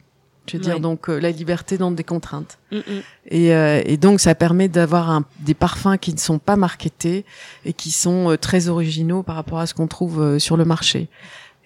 Je 0.47 0.57
veux 0.57 0.63
dire, 0.63 0.81
donc 0.81 1.07
la 1.07 1.31
liberté 1.31 1.79
dans 1.79 1.93
des 1.93 2.03
contraintes. 2.03 2.59
Mm, 2.73 2.77
mm. 2.77 2.83
Et, 3.31 3.47
et, 3.49 3.97
donc, 3.97 4.21
ça 4.21 4.35
permet 4.35 4.69
d'avoir 4.69 5.23
des 5.41 5.55
parfums 5.55 5.97
qui 6.01 6.13
ne 6.13 6.19
sont 6.19 6.39
pas 6.39 6.57
marketés 6.57 7.25
et 7.65 7.73
qui 7.73 7.93
sont 7.93 8.37
très 8.41 8.69
originaux 8.69 9.23
par 9.23 9.37
rapport 9.37 9.61
à 9.61 9.67
ce 9.67 9.75
qu'on 9.75 9.87
trouve 9.87 10.39
sur 10.39 10.57
le 10.57 10.65
marché. 10.65 11.09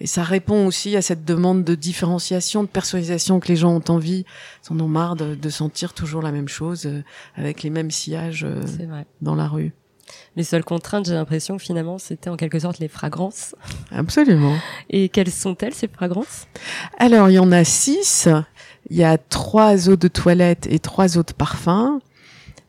Et 0.01 0.07
ça 0.07 0.25
répond 0.25 0.67
aussi 0.67 0.97
à 0.97 1.03
cette 1.03 1.25
demande 1.25 1.63
de 1.63 1.75
différenciation, 1.75 2.63
de 2.63 2.69
personnalisation 2.69 3.39
que 3.39 3.49
les 3.49 3.57
gens 3.57 3.73
ont 3.75 3.93
envie, 3.93 4.25
ils 4.69 4.73
en 4.73 4.81
ont 4.81 4.89
marre 4.89 5.15
de, 5.15 5.35
de 5.35 5.51
sentir 5.51 5.95
toujours 5.95 6.21
la 6.21 6.33
même 6.33 6.49
chose 6.49 6.87
euh, 6.87 7.03
avec 7.37 7.63
les 7.63 7.71
mêmes 7.71 7.93
sillages 7.93 8.45
euh, 8.45 8.61
dans 9.23 9.37
la 9.37 9.47
rue. 9.47 9.73
Les 10.37 10.43
seules 10.43 10.65
contraintes, 10.65 11.07
j'ai 11.07 11.15
l'impression, 11.15 11.59
finalement, 11.59 11.99
c'était 11.99 12.29
en 12.29 12.37
quelque 12.37 12.59
sorte 12.59 12.79
les 12.79 12.89
fragrances. 12.89 13.55
Absolument. 13.91 14.57
Et 14.91 15.09
quelles 15.09 15.31
sont-elles, 15.31 15.75
ces 15.75 15.89
fragrances? 15.89 16.47
Alors, 16.99 17.31
il 17.31 17.35
y 17.35 17.39
en 17.39 17.53
a 17.53 17.65
six. 17.65 18.29
Il 18.91 18.97
y 18.97 19.05
a 19.05 19.17
trois 19.17 19.89
eaux 19.89 19.97
de 19.97 20.09
toilette 20.09 20.67
et 20.69 20.79
trois 20.79 21.17
eaux 21.17 21.23
de 21.23 21.33
parfum. 21.33 22.01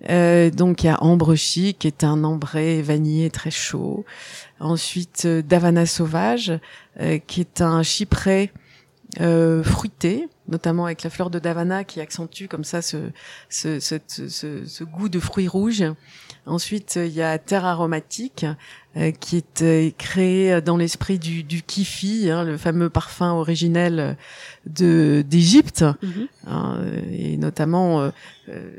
Euh, 0.09 0.49
donc 0.49 0.83
il 0.83 0.87
y 0.87 0.89
a 0.89 1.01
Ambre 1.01 1.35
Chic, 1.35 1.79
qui 1.79 1.87
est 1.87 2.03
un 2.03 2.23
ambré 2.23 2.81
vanillé 2.81 3.29
très 3.29 3.51
chaud. 3.51 4.05
Ensuite, 4.59 5.23
euh, 5.25 5.41
Davana 5.41 5.85
Sauvage, 5.85 6.53
euh, 6.99 7.17
qui 7.25 7.41
est 7.41 7.61
un 7.61 7.83
chypré 7.83 8.51
fruité, 9.63 10.27
notamment 10.47 10.85
avec 10.85 11.03
la 11.03 11.09
fleur 11.09 11.29
de 11.29 11.39
Davana 11.39 11.83
qui 11.83 12.01
accentue 12.01 12.45
comme 12.47 12.63
ça 12.63 12.81
ce, 12.81 13.09
ce, 13.49 13.79
ce, 13.79 13.97
ce 14.65 14.83
goût 14.83 15.09
de 15.09 15.19
fruits 15.19 15.47
rouges. 15.47 15.83
Ensuite, 16.45 16.99
il 17.03 17.13
y 17.13 17.23
a 17.23 17.39
Terre 17.39 17.65
aromatique, 17.65 18.45
euh, 18.97 19.11
qui 19.11 19.35
est 19.35 19.61
euh, 19.61 19.89
créé 19.97 20.61
dans 20.61 20.77
l'esprit 20.77 21.19
du, 21.19 21.43
du 21.43 21.63
kifi, 21.63 22.29
hein, 22.29 22.45
le 22.45 22.55
fameux 22.55 22.89
parfum 22.89 23.33
originel 23.33 24.15
de 24.65 25.21
d'Égypte, 25.27 25.83
mhm. 26.01 26.27
hein, 26.47 26.79
et 27.11 27.35
notamment 27.35 27.99
euh, 27.99 28.11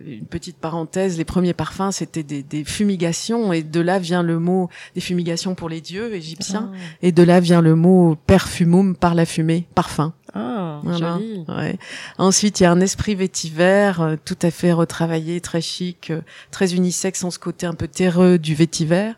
une 0.07 0.25
petite 0.25 0.57
parenthèse, 0.57 1.19
les 1.19 1.27
premiers 1.27 1.53
parfums 1.53 1.91
c'était 1.91 2.23
des, 2.23 2.43
des, 2.43 2.65
fumigations, 2.65 3.53
et 3.53 3.63
de 3.63 3.81
là 3.81 3.99
vient 3.99 4.23
le 4.23 4.39
mot 4.39 4.71
des 4.95 5.03
fumigations 5.03 5.55
pour 5.55 5.69
les 5.69 5.83
dieux 5.83 6.15
égyptiens, 6.15 6.71
ah. 6.73 6.79
et 7.03 7.13
de 7.13 7.23
là 7.23 7.41
vient 7.41 7.61
le 7.61 7.75
mot 7.75 8.17
perfumum 8.27 8.97
par 8.97 9.15
la 9.15 9.27
fumée, 9.27 9.67
parfum. 9.75 10.15
Ah, 10.35 10.81
joli. 10.85 11.45
Ouais. 11.49 11.79
Ensuite, 12.19 12.61
il 12.61 12.65
y 12.65 12.67
a 12.67 12.73
un 12.73 12.81
esprit 12.81 13.15
vétiver, 13.15 13.93
tout 14.25 14.39
à 14.43 14.51
fait 14.51 14.73
retravaillé, 14.73 15.41
très 15.41 15.61
chic, 15.61 16.13
très 16.51 16.75
unisexe, 16.75 17.25
en 17.25 17.31
ce 17.31 17.39
côté 17.39 17.67
un 17.67 17.75
peu 17.75 17.89
terreux 17.89 18.39
du 18.39 18.55
vétiver. 18.55 19.13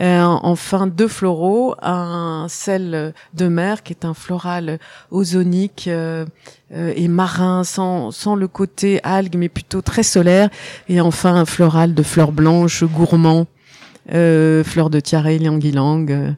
Euh, 0.00 0.22
enfin, 0.22 0.86
deux 0.86 1.08
floraux, 1.08 1.74
un 1.82 2.46
sel 2.48 3.14
de 3.34 3.48
mer 3.48 3.82
qui 3.82 3.92
est 3.92 4.04
un 4.04 4.14
floral 4.14 4.78
ozonique 5.10 5.86
euh, 5.88 6.24
euh, 6.72 6.92
et 6.96 7.08
marin, 7.08 7.64
sans, 7.64 8.10
sans 8.10 8.34
le 8.34 8.48
côté 8.48 9.00
algue, 9.04 9.36
mais 9.36 9.48
plutôt 9.48 9.82
très 9.82 10.02
solaire. 10.02 10.50
Et 10.88 11.00
enfin, 11.00 11.34
un 11.34 11.44
floral 11.44 11.94
de 11.94 12.02
fleurs 12.02 12.32
blanches, 12.32 12.84
gourmand, 12.84 13.46
fleurs 14.08 14.90
de 14.90 15.00
tiare, 15.00 15.38
liang-ilang. 15.38 16.36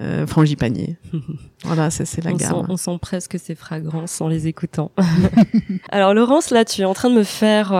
Euh, 0.00 0.26
frangipanier. 0.26 0.96
voilà, 1.64 1.90
ça 1.90 2.04
c'est 2.04 2.24
la 2.24 2.32
gamme. 2.32 2.66
on 2.68 2.76
sent 2.76 2.98
presque 3.00 3.38
ces 3.38 3.54
fragrances 3.54 4.20
en 4.20 4.28
les 4.28 4.46
écoutant. 4.46 4.92
Alors 5.90 6.14
Laurence, 6.14 6.50
là 6.50 6.64
tu 6.64 6.82
es 6.82 6.84
en 6.84 6.94
train 6.94 7.10
de 7.10 7.16
me 7.16 7.24
faire 7.24 7.72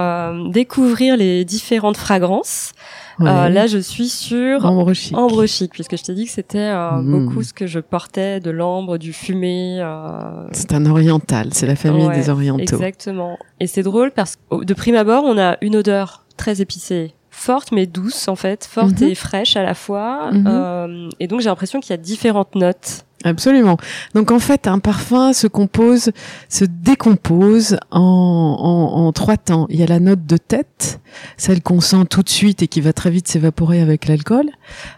découvrir 0.50 1.16
les 1.16 1.44
différentes 1.44 1.97
fragrances. 1.97 2.73
Euh, 3.20 3.49
là, 3.49 3.66
je 3.66 3.78
suis 3.78 4.08
sur 4.08 4.64
ambre 4.64 4.92
chic, 4.92 5.16
ambre 5.16 5.47
chic 5.47 5.73
puisque 5.73 5.97
je 5.97 6.02
t'ai 6.04 6.14
dit 6.14 6.26
que 6.26 6.30
c'était 6.30 6.58
euh, 6.58 6.92
hmm. 6.92 7.11
beaucoup 7.11 7.42
ce 7.42 7.52
que 7.52 7.66
je 7.66 7.80
portais, 7.80 8.40
de 8.40 8.50
l'ambre, 8.50 8.99
du 8.99 9.12
fumé. 9.12 9.78
Euh... 9.80 10.47
C'est 10.52 10.73
un 10.73 10.87
oriental, 10.87 11.49
c'est 11.52 11.66
la 11.66 11.76
famille 11.76 12.08
des 12.11 12.30
orientaux. 12.30 12.76
Exactement. 12.76 13.38
Et 13.61 13.66
c'est 13.66 13.82
drôle 13.82 14.12
parce 14.12 14.37
que 14.37 14.64
de 14.64 14.75
prime 14.75 14.94
abord, 14.94 15.25
on 15.25 15.38
a 15.38 15.56
une 15.62 15.76
odeur 15.76 16.25
très 16.37 16.61
épicée 16.61 17.14
forte 17.30 17.70
mais 17.70 17.87
douce 17.87 18.26
en 18.26 18.35
fait, 18.35 18.64
forte 18.64 19.00
mhm. 19.00 19.08
et 19.08 19.14
fraîche 19.14 19.56
à 19.56 19.62
la 19.62 19.75
fois. 19.75 20.30
Mhm. 20.32 20.47
Euh, 20.47 21.08
et 21.20 21.28
donc 21.28 21.40
j'ai 21.40 21.49
l'impression 21.49 21.80
qu'il 21.80 21.90
y 21.90 21.94
a 21.94 21.99
différentes 21.99 22.54
notes. 22.54 23.04
Absolument. 23.25 23.76
Donc 24.14 24.30
en 24.30 24.38
fait, 24.38 24.68
un 24.68 24.78
parfum 24.78 25.32
se 25.32 25.48
compose, 25.48 26.10
se 26.48 26.64
décompose 26.64 27.78
en, 27.90 28.00
en, 28.00 29.12
trois 29.12 29.37
temps. 29.37 29.66
Il 29.70 29.80
y 29.80 29.82
a 29.82 29.87
la 29.87 29.98
note 29.98 30.25
de 30.25 30.37
tête, 30.37 31.00
celle 31.37 31.60
qu'on 31.60 31.80
sent 31.80 32.04
tout 32.08 32.22
de 32.22 32.28
suite 32.28 32.62
et 32.62 32.68
qui 32.68 32.80
va 32.80 32.92
très 32.92 33.10
vite 33.10 33.26
s'évaporer 33.26 33.80
avec 33.80 34.06
l'alcool. 34.06 34.50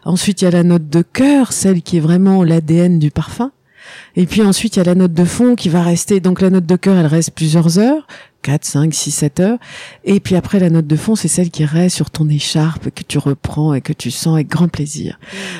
Ensuite, 0.05 0.43
il 0.43 0.45
y 0.45 0.49
a 0.49 0.51
la 0.51 0.65
note 0.65 0.89
de 0.89 1.03
cœur, 1.03 1.53
celle 1.53 1.83
qui 1.83 1.97
est 1.97 2.01
vraiment 2.01 2.45
l'ADN 2.45 2.99
du 2.99 3.11
parfum. 3.11 3.53
Et 4.17 4.27
puis 4.27 4.43
ensuite, 4.43 4.77
il 4.77 4.79
y 4.79 4.83
a 4.83 4.85
la 4.85 4.95
note 4.95 5.13
de 5.13 5.25
fond 5.25 5.55
qui 5.55 5.69
va 5.69 5.83
rester. 5.83 6.21
Donc 6.21 6.41
la 6.41 6.51
note 6.51 6.67
de 6.67 6.77
cœur, 6.77 6.97
elle 6.97 7.07
reste 7.07 7.33
plusieurs 7.33 7.79
heures. 7.79 8.07
4, 8.43 8.65
5, 8.65 8.95
6, 8.95 9.11
7 9.11 9.41
heures. 9.41 9.59
Et 10.05 10.21
puis 10.21 10.35
après, 10.35 10.59
la 10.59 10.71
note 10.71 10.87
de 10.87 10.97
fond, 10.97 11.15
c'est 11.15 11.29
celle 11.29 11.51
qui 11.51 11.65
reste 11.65 11.97
sur 11.97 12.11
ton 12.11 12.29
écharpe, 12.29 12.91
que 12.91 13.03
tu 13.03 13.19
reprends 13.19 13.75
et 13.75 13.81
que 13.81 13.93
tu 13.93 14.11
sens 14.11 14.35
avec 14.35 14.49
grand 14.49 14.69
plaisir. 14.69 15.19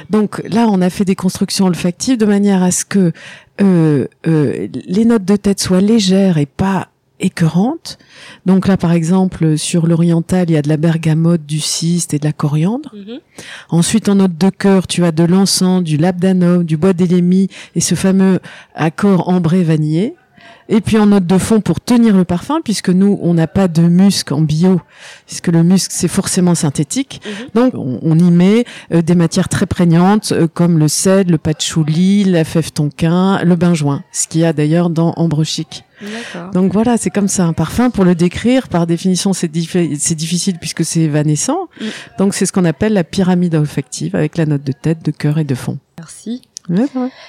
Donc 0.09 0.43
là, 0.49 0.67
on 0.69 0.81
a 0.81 0.91
fait 0.91 1.05
des 1.05 1.17
constructions 1.17 1.67
olfactives 1.67 2.17
de 2.17 2.27
manière 2.27 2.63
à 2.63 2.71
ce 2.71 2.85
que 2.85 3.13
euh, 3.61 4.07
euh, 4.27 4.69
les 4.87 5.05
notes 5.05 5.25
de 5.25 5.37
tête 5.37 5.61
soient 5.61 5.81
légères 5.83 6.39
et 6.39 6.47
pas 6.47 6.89
écœurantes. 7.21 7.99
Donc 8.47 8.67
là, 8.67 8.77
par 8.77 8.93
exemple, 8.93 9.57
sur 9.59 9.87
l'oriental, 9.87 10.51
il 10.51 10.55
y 10.55 10.57
a 10.57 10.63
de 10.63 10.69
la 10.69 10.77
bergamote, 10.77 11.47
du 11.47 11.61
ciste 11.61 12.15
et 12.15 12.19
de 12.19 12.25
la 12.25 12.33
coriandre. 12.33 12.95
Mmh. 12.95 13.19
Ensuite, 13.69 14.09
en 14.09 14.17
note 14.17 14.37
de 14.37 14.51
cœur, 14.51 14.87
tu 14.87 15.05
as 15.05 15.13
de 15.13 15.25
l'encens, 15.25 15.83
du 15.83 15.97
labdanum, 15.97 16.65
du 16.65 16.77
bois 16.77 16.93
d'élémie 16.93 17.49
et 17.75 17.81
ce 17.81 17.95
fameux 17.95 18.41
accord 18.75 19.29
ambré 19.29 19.63
vanillé. 19.63 20.15
Et 20.73 20.81
puis 20.81 20.99
en 20.99 21.07
note 21.07 21.27
de 21.27 21.37
fond 21.37 21.61
pour 21.61 21.81
tenir 21.81 22.17
le 22.17 22.25
parfum, 22.25 22.61
puisque 22.63 22.91
nous, 22.91 23.19
on 23.23 23.35
n'a 23.35 23.49
pas 23.49 23.67
de 23.67 23.83
musc 23.83 24.31
en 24.31 24.41
bio, 24.41 24.81
puisque 25.27 25.49
le 25.49 25.65
musc, 25.65 25.91
c'est 25.93 26.09
forcément 26.09 26.55
synthétique. 26.55 27.21
Mhm. 27.25 27.47
Donc 27.55 27.73
on, 27.75 28.19
y 28.19 28.31
met 28.31 28.65
euh, 28.95 29.03
des 29.03 29.17
matières 29.17 29.49
très 29.49 29.67
prégnantes, 29.67 30.31
euh, 30.31 30.47
comme 30.47 30.79
le 30.79 30.87
cèdre, 30.87 31.33
le 31.33 31.39
patchouli, 31.39 32.23
la 32.23 32.45
fève 32.45 32.71
tonquin, 32.71 33.43
le 33.43 33.57
benjoin, 33.57 34.05
ce 34.13 34.29
qu'il 34.29 34.43
y 34.43 34.45
a 34.45 34.53
d'ailleurs 34.53 34.91
dans 34.91 35.13
Ambre 35.17 35.43
Chic. 35.43 35.85
Donc 36.55 36.73
voilà, 36.73 36.97
c'est 36.97 37.11
comme 37.11 37.29
ça 37.29 37.45
un 37.45 37.53
parfum. 37.53 37.91
Pour 37.91 38.05
le 38.05 38.15
décrire, 38.15 38.69
par 38.69 38.87
définition, 38.87 39.33
c'est 39.33 39.51
difficile 39.51 40.59
puisque 40.59 40.85
c'est 40.85 41.01
évanescent. 41.01 41.69
Mm. 41.81 41.85
Donc 42.19 42.35
c'est 42.35 42.47
ce 42.47 42.53
qu'on 42.53 42.65
appelle 42.65 42.95
la 42.95 43.05
pyramide 43.05 43.55
olfactive 43.55 44.17
avec 44.17 44.39
la 44.39 44.47
note 44.47 44.63
de 44.63 44.73
tête, 44.73 45.05
de 45.05 45.11
cœur 45.11 45.39
et 45.39 45.45
de 45.45 45.55
fond. 45.55 45.79
Merci. 45.99 46.43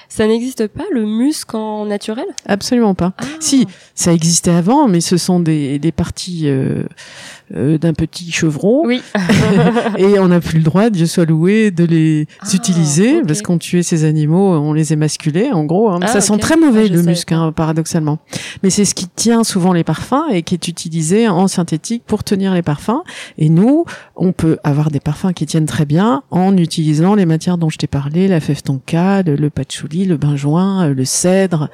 Ça 0.08 0.26
n'existe 0.26 0.66
pas 0.68 0.84
le 0.90 1.04
musc 1.04 1.54
en 1.54 1.86
naturel? 1.86 2.26
Absolument 2.46 2.94
pas. 2.94 3.12
Ah. 3.18 3.24
Si, 3.40 3.66
ça 3.94 4.12
existait 4.12 4.50
avant, 4.50 4.88
mais 4.88 5.00
ce 5.00 5.16
sont 5.16 5.40
des, 5.40 5.78
des 5.78 5.92
parties 5.92 6.42
euh, 6.46 6.84
euh, 7.54 7.76
d'un 7.76 7.92
petit 7.92 8.30
chevron. 8.32 8.86
Oui. 8.86 9.02
et 9.98 10.18
on 10.18 10.28
n'a 10.28 10.40
plus 10.40 10.58
le 10.58 10.64
droit, 10.64 10.90
Dieu 10.90 11.06
soit 11.06 11.24
loué, 11.24 11.70
de 11.70 11.84
les 11.84 12.26
ah, 12.40 12.46
utiliser 12.54 13.22
parce 13.22 13.42
qu'on 13.42 13.58
tuait 13.58 13.82
ces 13.82 14.04
animaux, 14.04 14.54
on 14.54 14.72
les 14.72 14.92
émasculait, 14.92 15.52
en 15.52 15.64
gros. 15.64 15.90
Hein. 15.90 16.00
ça 16.06 16.14
ah, 16.16 16.20
sent 16.20 16.38
très 16.38 16.56
mauvais 16.56 16.88
le 16.88 17.02
musc, 17.02 17.30
hein, 17.32 17.52
paradoxalement. 17.52 18.18
Mais 18.62 18.70
c'est 18.70 18.84
ce 18.84 18.94
qui 18.94 19.06
tient 19.06 19.44
souvent 19.44 19.72
les 19.72 19.84
parfums 19.84 20.30
et 20.30 20.42
qui 20.42 20.54
est 20.54 20.68
utilisé 20.68 21.28
en 21.28 21.46
synthétique 21.46 22.04
pour 22.06 22.24
tenir 22.24 22.54
les 22.54 22.62
parfums. 22.62 23.02
Et 23.36 23.48
nous, 23.48 23.84
on 24.16 24.32
peut 24.32 24.58
avoir 24.64 24.90
des 24.90 25.00
parfums 25.00 25.32
qui 25.34 25.46
tiennent 25.46 25.66
très 25.66 25.84
bien 25.84 26.22
en 26.30 26.56
utilisant 26.56 27.14
les 27.14 27.26
matières 27.26 27.58
dont 27.58 27.68
je 27.68 27.78
t'ai 27.78 27.86
parlé, 27.86 28.28
la 28.28 28.40
fève 28.40 28.62
tonka, 28.62 29.22
le, 29.22 29.50
patchouli, 29.50 30.06
le 30.06 30.16
benjoin, 30.16 30.86
euh, 30.86 30.94
le 30.94 31.04
cèdre, 31.04 31.68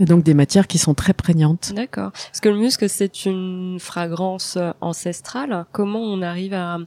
donc 0.00 0.22
des 0.22 0.34
matières 0.34 0.66
qui 0.66 0.78
sont 0.78 0.94
très 0.94 1.12
prégnantes. 1.12 1.72
D'accord. 1.74 2.12
Parce 2.12 2.40
que 2.40 2.48
le 2.48 2.58
musc, 2.58 2.84
c'est 2.88 3.24
une 3.26 3.78
fragrance 3.80 4.58
ancestrale. 4.80 5.23
Comment 5.72 6.00
on 6.00 6.22
arrive 6.22 6.54
à, 6.54 6.78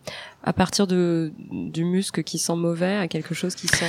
à 0.44 0.53
partir 0.53 0.88
de 0.88 1.34
du 1.51 1.84
musc 1.84 2.24
qui 2.24 2.38
sent 2.38 2.56
mauvais 2.56 2.96
à 2.96 3.08
quelque 3.08 3.34
chose 3.34 3.56
qui 3.56 3.67
sent 3.67 3.86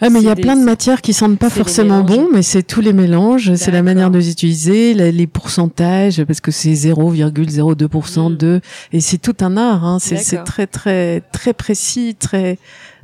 ah 0.00 0.08
mais 0.08 0.20
il 0.20 0.24
y 0.24 0.30
a 0.30 0.36
plein 0.36 0.56
de 0.56 0.64
matières 0.64 1.02
qui 1.02 1.12
sentent 1.12 1.38
pas 1.38 1.50
forcément 1.50 2.02
bon 2.02 2.28
mais 2.32 2.42
c'est 2.42 2.62
tous 2.62 2.80
les 2.80 2.94
mélanges 2.94 3.54
c'est 3.56 3.70
la 3.70 3.82
manière 3.82 4.10
de 4.10 4.18
les 4.18 4.30
utiliser 4.30 4.94
les, 4.94 5.26
pourcentages 5.26 6.24
parce 6.24 6.40
que 6.40 6.50
c'est 6.50 6.72
0,02% 6.72 8.32
mm. 8.32 8.36
de 8.36 8.60
et 8.92 9.00
c'est 9.00 9.18
tout 9.18 9.36
un 9.40 9.56
art 9.56 9.84
hein. 9.84 9.98
c'est 9.98 10.44
très 10.44 10.66
très 10.66 11.20
très 11.32 11.52
précis 11.52 12.16
très 12.18 12.58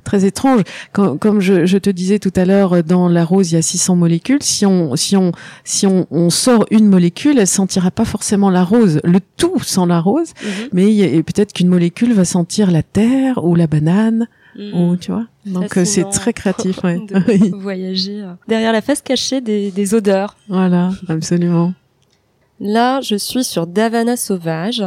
très 0.05 0.25
étrange. 0.25 0.63
Comme, 0.93 1.19
comme 1.19 1.41
je, 1.41 1.67
je, 1.67 1.79
te 1.79 1.91
disais 1.91 2.19
tout 2.19 2.33
à 2.37 2.45
l'heure, 2.45 2.85
dans 2.85 3.09
la 3.09 3.25
rose, 3.25 3.51
il 3.51 3.55
y 3.57 3.59
a 3.59 3.63
600 3.63 3.97
molécules. 3.97 4.43
Si 4.43 4.65
on, 4.67 4.95
si 4.97 5.17
on, 5.17 5.33
si 5.65 5.87
on, 5.87 6.07
on 6.11 6.31
sort 6.31 6.67
une 6.71 6.87
molécule, 6.87 7.39
elle 7.39 7.47
sentira 7.49 7.91
pas 7.91 8.05
forcément 8.05 8.51
la 8.51 8.63
rose. 8.63 9.01
Le 9.03 9.19
tout 9.37 9.59
sent 9.61 9.87
la 9.89 10.01
rose, 10.01 10.33
Mhm. 10.45 10.69
mais 10.73 11.23
peut-être 11.23 11.53
qu'une 11.53 11.69
molécule 11.69 12.13
va 12.13 12.25
sentir 12.25 12.71
la 12.71 12.83
terre 12.83 13.45
ou 13.45 13.55
la 13.55 13.67
banane, 13.67 14.29
Mhm. 14.57 14.75
ou 14.81 14.97
tu 14.97 15.11
vois. 15.11 15.27
Donc 15.47 15.77
euh, 15.77 15.85
c'est 15.85 16.03
Fascinant 16.03 16.11
très 16.11 16.33
créatif, 16.33 16.79
ouais. 16.85 17.01
de 17.09 17.57
voyager 17.61 18.21
euh, 18.23 18.35
derrière 18.47 18.73
la 18.73 18.83
face 18.83 19.03
cachée 19.03 19.41
des, 19.41 19.71
des 19.73 19.95
odeurs. 19.95 20.37
voilà, 20.49 20.91
absolument. 21.09 21.73
Là, 22.61 23.01
je 23.01 23.17
suis 23.17 23.43
sur 23.43 23.67
Davana 23.67 24.17
sauvage. 24.17 24.83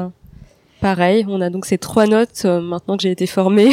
Pareil, 0.82 1.26
on 1.28 1.42
a 1.42 1.50
donc 1.50 1.66
ces 1.66 1.78
trois 1.78 2.06
notes. 2.06 2.44
euh, 2.46 2.62
maintenant 2.62 2.98
que 2.98 3.04
j'ai 3.04 3.12
été 3.12 3.26
formée, 3.26 3.72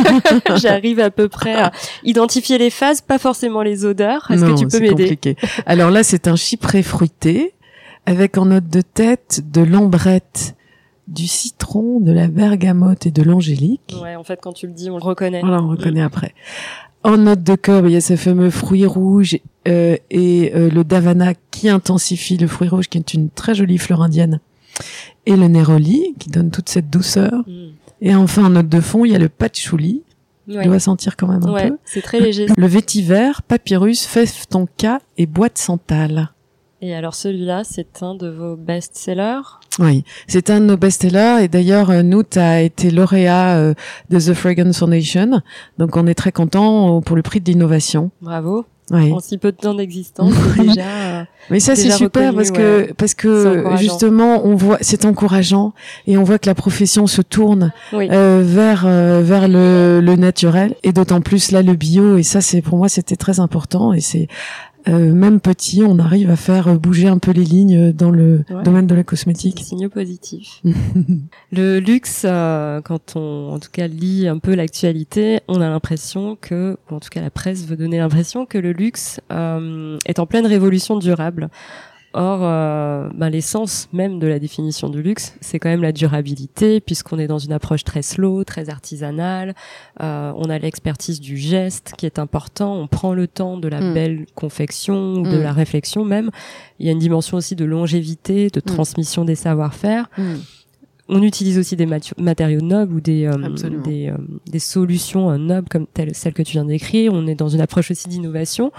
j'arrive 0.56 0.98
à 1.00 1.10
peu 1.10 1.28
près 1.28 1.54
à 1.54 1.72
identifier 2.04 2.58
les 2.58 2.70
phases, 2.70 3.00
pas 3.00 3.18
forcément 3.18 3.62
les 3.62 3.84
odeurs. 3.84 4.26
Est-ce 4.30 4.44
que 4.44 4.58
tu 4.58 4.66
peux 4.66 4.80
m'aider. 4.80 5.36
Alors 5.66 5.90
là, 5.90 6.02
c'est 6.02 6.26
un 6.26 6.36
chypré 6.36 6.82
fruité 6.82 7.54
avec 8.06 8.38
en 8.38 8.46
note 8.46 8.68
de 8.68 8.80
tête 8.80 9.42
de 9.50 9.60
l'ambrette, 9.60 10.54
du 11.06 11.26
citron, 11.26 12.00
de 12.00 12.12
la 12.12 12.28
bergamote 12.28 13.06
et 13.06 13.10
de 13.10 13.22
l'angélique. 13.22 13.94
Ouais, 14.02 14.16
en 14.16 14.24
fait, 14.24 14.40
quand 14.42 14.52
tu 14.52 14.66
le 14.66 14.72
dis, 14.72 14.90
on 14.90 14.96
le 14.96 15.04
reconnaît. 15.04 15.40
Voilà, 15.40 15.62
on 15.62 15.68
reconnaît 15.68 16.02
après. 16.02 16.34
En 17.04 17.16
note 17.16 17.42
de 17.42 17.54
corps, 17.54 17.86
il 17.86 17.92
y 17.92 17.96
a 17.96 18.00
ce 18.00 18.16
fameux 18.16 18.50
fruit 18.50 18.84
rouge 18.86 19.38
euh, 19.68 19.96
et 20.10 20.52
euh, 20.54 20.68
le 20.70 20.84
davana 20.84 21.32
qui 21.50 21.68
intensifie 21.68 22.36
le 22.36 22.46
fruit 22.46 22.68
rouge, 22.68 22.88
qui 22.88 22.98
est 22.98 23.14
une 23.14 23.30
très 23.30 23.54
jolie 23.54 23.78
fleur 23.78 24.02
indienne, 24.02 24.40
et 25.26 25.36
le 25.36 25.48
néroli 25.48 26.14
qui 26.18 26.30
donne 26.30 26.50
toute 26.50 26.68
cette 26.68 26.90
douceur. 26.90 27.32
Mm. 27.46 27.68
Et 28.00 28.14
enfin, 28.14 28.44
en 28.46 28.50
note 28.50 28.68
de 28.68 28.80
fond, 28.80 29.04
il 29.04 29.12
y 29.12 29.14
a 29.14 29.18
le 29.18 29.28
patchouli. 29.28 30.02
Tu 30.48 30.56
Ouais, 30.56 30.64
dois 30.64 30.78
sentir 30.78 31.16
quand 31.16 31.26
même 31.28 31.44
un 31.44 31.52
Ouais, 31.52 31.68
peu. 31.70 31.76
c'est 31.84 32.00
très 32.00 32.20
léger. 32.20 32.46
Le 32.56 32.66
vétiver, 32.66 33.32
papyrus, 33.48 34.06
fève 34.06 34.46
tonka 34.46 35.00
et 35.18 35.26
bois 35.26 35.48
de 35.48 35.58
santal. 35.58 36.30
Et 36.80 36.94
alors 36.94 37.14
celui-là, 37.16 37.64
c'est 37.64 38.02
un 38.02 38.14
de 38.14 38.28
vos 38.28 38.54
best-sellers? 38.56 39.42
Oui, 39.80 40.04
c'est 40.26 40.48
un 40.48 40.60
de 40.60 40.64
nos 40.66 40.76
best-sellers 40.76 41.42
et 41.42 41.48
d'ailleurs 41.48 41.90
euh, 41.90 42.02
Noot 42.02 42.36
a 42.36 42.62
été 42.62 42.90
lauréat 42.92 43.56
euh, 43.58 43.74
de 44.10 44.18
The 44.18 44.32
Fragrance 44.32 44.78
Foundation, 44.78 45.42
donc 45.78 45.96
on 45.96 46.06
est 46.06 46.14
très 46.14 46.32
content 46.32 47.00
pour 47.02 47.16
le 47.16 47.22
prix 47.22 47.40
de 47.40 47.50
l'innovation. 47.50 48.10
Bravo. 48.22 48.64
Oui. 48.90 49.12
En 49.12 49.20
si 49.20 49.36
peu 49.38 49.52
de 49.52 49.56
temps 49.56 49.74
d'existence, 49.74 50.32
déjà. 50.58 50.80
euh, 50.82 51.24
Mais 51.50 51.60
ça 51.60 51.76
c'est 51.76 51.90
super 51.90 52.34
parce 52.34 52.50
que 52.50 52.92
parce 52.94 53.14
que 53.14 53.64
justement 53.76 54.46
on 54.46 54.54
voit 54.54 54.78
c'est 54.80 55.04
encourageant 55.04 55.72
et 56.06 56.16
on 56.16 56.24
voit 56.24 56.38
que 56.38 56.48
la 56.48 56.54
profession 56.54 57.06
se 57.06 57.20
tourne 57.22 57.72
Oui. 57.92 58.08
euh, 58.10 58.42
vers 58.44 58.84
euh, 58.86 59.20
vers 59.22 59.46
le, 59.48 60.00
le 60.02 60.16
naturel 60.16 60.74
et 60.82 60.92
d'autant 60.92 61.20
plus 61.20 61.50
là 61.50 61.62
le 61.62 61.74
bio 61.74 62.16
et 62.16 62.22
ça 62.22 62.40
c'est 62.40 62.62
pour 62.62 62.78
moi 62.78 62.88
c'était 62.88 63.16
très 63.16 63.40
important 63.40 63.92
et 63.92 64.00
c'est 64.00 64.28
euh, 64.88 65.12
même 65.12 65.40
petit 65.40 65.82
on 65.84 65.98
arrive 65.98 66.30
à 66.30 66.36
faire 66.36 66.78
bouger 66.78 67.06
un 67.08 67.18
peu 67.18 67.30
les 67.30 67.44
lignes 67.44 67.92
dans 67.92 68.10
le 68.10 68.44
Ouais. 68.50 68.62
domaine 68.64 68.86
de 68.86 68.94
la 68.94 69.04
cosmétique. 69.04 69.60
signaux 69.64 69.88
positifs. 69.90 70.62
Le 71.52 71.78
luxe, 71.78 72.22
euh, 72.24 72.80
quand 72.82 73.14
on, 73.16 73.52
en 73.54 73.58
tout 73.58 73.68
cas, 73.72 73.86
lit 73.86 74.28
un 74.28 74.38
peu 74.38 74.54
l'actualité, 74.54 75.40
on 75.48 75.60
a 75.60 75.68
l'impression 75.68 76.36
que, 76.40 76.76
ou 76.90 76.94
en 76.94 77.00
tout 77.00 77.08
cas, 77.10 77.20
la 77.20 77.30
presse 77.30 77.64
veut 77.66 77.76
donner 77.76 77.98
l'impression 77.98 78.46
que 78.46 78.58
le 78.58 78.72
luxe 78.72 79.20
euh, 79.32 79.98
est 80.06 80.18
en 80.18 80.26
pleine 80.26 80.46
révolution 80.46 80.96
durable. 80.98 81.48
Or, 82.14 82.40
euh, 82.42 83.10
ben, 83.14 83.28
l'essence 83.28 83.88
même 83.92 84.18
de 84.18 84.26
la 84.26 84.38
définition 84.38 84.88
du 84.88 85.02
luxe, 85.02 85.34
c'est 85.42 85.58
quand 85.58 85.68
même 85.68 85.82
la 85.82 85.92
durabilité, 85.92 86.80
puisqu'on 86.80 87.18
est 87.18 87.26
dans 87.26 87.38
une 87.38 87.52
approche 87.52 87.84
très 87.84 88.00
slow, 88.02 88.44
très 88.44 88.70
artisanale. 88.70 89.54
Euh, 90.00 90.32
on 90.36 90.48
a 90.48 90.58
l'expertise 90.58 91.20
du 91.20 91.36
geste 91.36 91.92
qui 91.98 92.06
est 92.06 92.18
important. 92.18 92.74
On 92.76 92.86
prend 92.86 93.12
le 93.12 93.26
temps 93.28 93.58
de 93.58 93.68
la 93.68 93.80
Mm. 93.80 93.94
belle 93.94 94.26
confection 94.34 95.14
ou 95.16 95.22
de 95.28 95.38
Mm. 95.38 95.42
la 95.42 95.52
réflexion 95.52 96.04
même. 96.04 96.30
Il 96.78 96.86
y 96.86 96.88
a 96.88 96.92
une 96.92 96.98
dimension 96.98 97.36
aussi 97.36 97.54
de 97.56 97.64
longévité, 97.66 98.48
de 98.48 98.60
Mm. 98.60 98.62
transmission 98.62 99.24
des 99.26 99.34
savoir-faire. 99.34 100.08
On 101.10 101.22
utilise 101.22 101.58
aussi 101.58 101.74
des 101.76 101.86
matériaux 102.18 102.60
nobles 102.60 102.92
ou 102.94 103.00
des, 103.00 103.24
euh, 103.26 103.36
des, 103.82 104.08
euh, 104.08 104.16
des 104.50 104.58
solutions 104.58 105.30
euh, 105.30 105.38
nobles 105.38 105.66
comme 105.68 105.86
telles, 105.86 106.14
celles 106.14 106.34
que 106.34 106.42
tu 106.42 106.52
viens 106.52 106.66
d'écrire. 106.66 107.12
On 107.14 107.26
est 107.26 107.34
dans 107.34 107.48
une 107.48 107.62
approche 107.62 107.90
aussi 107.90 108.08
d'innovation. 108.08 108.72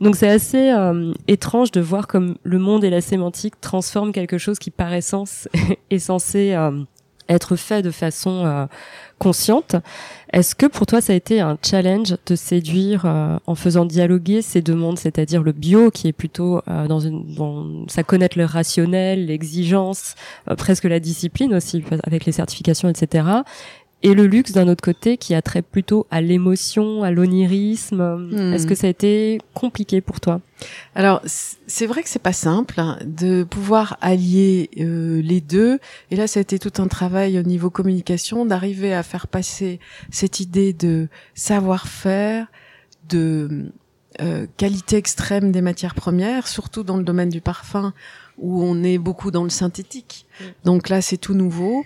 Donc 0.00 0.16
c'est 0.16 0.28
assez 0.28 0.70
euh, 0.70 1.12
étrange 1.26 1.70
de 1.72 1.80
voir 1.80 2.06
comme 2.06 2.36
le 2.44 2.58
monde 2.58 2.84
et 2.84 2.90
la 2.90 3.00
sémantique 3.00 3.60
transforment 3.60 4.12
quelque 4.12 4.38
chose 4.38 4.58
qui 4.58 4.70
par 4.70 4.92
essence 4.92 5.48
est 5.90 5.98
censé 5.98 6.52
euh, 6.54 6.70
être 7.28 7.56
fait 7.56 7.82
de 7.82 7.90
façon 7.90 8.44
euh, 8.46 8.66
consciente. 9.18 9.76
Est-ce 10.32 10.54
que 10.54 10.66
pour 10.66 10.86
toi 10.86 11.00
ça 11.00 11.12
a 11.12 11.16
été 11.16 11.40
un 11.40 11.58
challenge 11.62 12.16
de 12.26 12.36
séduire 12.36 13.04
euh, 13.04 13.38
en 13.46 13.54
faisant 13.54 13.84
dialoguer 13.84 14.42
ces 14.42 14.62
deux 14.62 14.74
mondes, 14.74 14.98
c'est-à-dire 14.98 15.42
le 15.42 15.52
bio 15.52 15.90
qui 15.90 16.08
est 16.08 16.12
plutôt 16.12 16.60
euh, 16.68 16.86
dans 16.86 17.00
une, 17.00 17.34
dans, 17.34 17.86
ça 17.88 18.02
connaître 18.02 18.38
le 18.38 18.44
rationnel, 18.44 19.26
l'exigence, 19.26 20.14
euh, 20.50 20.54
presque 20.54 20.84
la 20.84 21.00
discipline 21.00 21.54
aussi 21.54 21.84
avec 22.04 22.24
les 22.24 22.32
certifications, 22.32 22.88
etc. 22.88 23.26
Et 24.02 24.14
le 24.14 24.26
luxe 24.26 24.52
d'un 24.52 24.68
autre 24.68 24.82
côté 24.82 25.16
qui 25.16 25.34
a 25.34 25.42
trait 25.42 25.62
plutôt 25.62 26.06
à 26.10 26.20
l'émotion, 26.20 27.02
à 27.02 27.10
l'onirisme. 27.10 28.28
Hmm. 28.30 28.52
Est-ce 28.52 28.66
que 28.66 28.76
ça 28.76 28.86
a 28.86 28.90
été 28.90 29.40
compliqué 29.54 30.00
pour 30.00 30.20
toi? 30.20 30.40
Alors 30.94 31.20
c'est 31.66 31.86
vrai 31.86 32.02
que 32.02 32.08
c'est 32.08 32.22
pas 32.22 32.32
simple 32.32 32.78
hein, 32.78 32.98
de 33.04 33.42
pouvoir 33.42 33.96
allier 34.00 34.70
euh, 34.78 35.20
les 35.22 35.40
deux. 35.40 35.80
Et 36.10 36.16
là, 36.16 36.28
ça 36.28 36.38
a 36.38 36.42
été 36.42 36.58
tout 36.60 36.80
un 36.80 36.86
travail 36.86 37.38
au 37.38 37.42
niveau 37.42 37.70
communication 37.70 38.46
d'arriver 38.46 38.94
à 38.94 39.02
faire 39.02 39.26
passer 39.26 39.80
cette 40.10 40.38
idée 40.38 40.72
de 40.72 41.08
savoir-faire, 41.34 42.46
de 43.08 43.72
euh, 44.20 44.46
qualité 44.56 44.96
extrême 44.96 45.52
des 45.52 45.60
matières 45.60 45.94
premières, 45.94 46.46
surtout 46.46 46.82
dans 46.84 46.96
le 46.96 47.04
domaine 47.04 47.30
du 47.30 47.40
parfum 47.40 47.92
où 48.38 48.62
on 48.62 48.82
est 48.82 48.98
beaucoup 48.98 49.30
dans 49.30 49.44
le 49.44 49.50
synthétique. 49.50 50.26
Mm. 50.40 50.44
Donc 50.64 50.88
là, 50.88 51.02
c'est 51.02 51.18
tout 51.18 51.34
nouveau. 51.34 51.84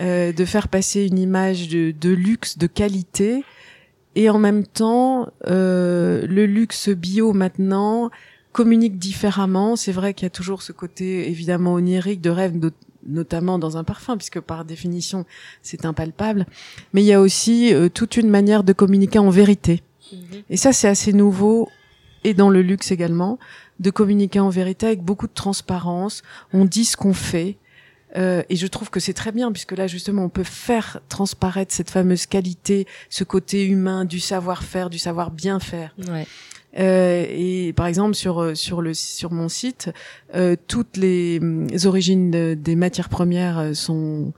Euh, 0.00 0.32
de 0.32 0.44
faire 0.46 0.68
passer 0.68 1.04
une 1.04 1.18
image 1.18 1.68
de, 1.68 1.90
de 1.90 2.08
luxe, 2.08 2.56
de 2.56 2.66
qualité, 2.66 3.44
et 4.14 4.30
en 4.30 4.38
même 4.38 4.66
temps, 4.66 5.28
euh, 5.46 6.26
le 6.26 6.46
luxe 6.46 6.88
bio 6.88 7.34
maintenant 7.34 8.10
communique 8.52 8.98
différemment. 8.98 9.76
C'est 9.76 9.92
vrai 9.92 10.14
qu'il 10.14 10.24
y 10.24 10.26
a 10.28 10.30
toujours 10.30 10.62
ce 10.62 10.72
côté 10.72 11.28
évidemment 11.28 11.74
onirique 11.74 12.22
de 12.22 12.30
rêve, 12.30 12.56
not- 12.56 12.70
notamment 13.06 13.58
dans 13.58 13.76
un 13.76 13.84
parfum, 13.84 14.16
puisque 14.16 14.40
par 14.40 14.64
définition 14.64 15.26
c'est 15.60 15.84
impalpable. 15.84 16.46
Mais 16.94 17.02
il 17.02 17.06
y 17.06 17.12
a 17.12 17.20
aussi 17.20 17.74
euh, 17.74 17.90
toute 17.90 18.16
une 18.16 18.30
manière 18.30 18.64
de 18.64 18.72
communiquer 18.72 19.18
en 19.18 19.28
vérité. 19.28 19.82
Et 20.48 20.56
ça, 20.56 20.72
c'est 20.72 20.88
assez 20.88 21.12
nouveau, 21.12 21.68
et 22.24 22.32
dans 22.32 22.48
le 22.48 22.62
luxe 22.62 22.92
également, 22.92 23.38
de 23.78 23.90
communiquer 23.90 24.40
en 24.40 24.48
vérité 24.48 24.86
avec 24.86 25.02
beaucoup 25.02 25.26
de 25.26 25.34
transparence. 25.34 26.22
On 26.54 26.64
dit 26.64 26.86
ce 26.86 26.96
qu'on 26.96 27.12
fait. 27.14 27.58
Euh, 28.16 28.42
et 28.50 28.56
je 28.56 28.66
trouve 28.66 28.90
que 28.90 29.00
c'est 29.00 29.14
très 29.14 29.32
bien, 29.32 29.50
puisque 29.52 29.72
là, 29.72 29.86
justement, 29.86 30.24
on 30.24 30.28
peut 30.28 30.44
faire 30.44 31.00
transparaître 31.08 31.72
cette 31.74 31.90
fameuse 31.90 32.26
qualité, 32.26 32.86
ce 33.08 33.24
côté 33.24 33.64
humain, 33.64 34.04
du 34.04 34.20
savoir-faire, 34.20 34.90
du 34.90 34.98
savoir 34.98 35.30
bien 35.30 35.60
faire. 35.60 35.94
Ouais. 36.08 36.26
Euh, 36.78 37.26
et 37.28 37.72
par 37.74 37.86
exemple, 37.86 38.14
sur, 38.14 38.40
euh, 38.42 38.54
sur, 38.54 38.80
le, 38.82 38.94
sur 38.94 39.30
mon 39.32 39.48
site, 39.48 39.90
euh, 40.34 40.56
toutes 40.68 40.96
les, 40.96 41.38
hum, 41.40 41.66
origines 41.84 42.30
de- 42.30 42.54
des 42.58 42.76
matières 42.76 43.08
premières 43.10 43.74
sont 43.74 44.32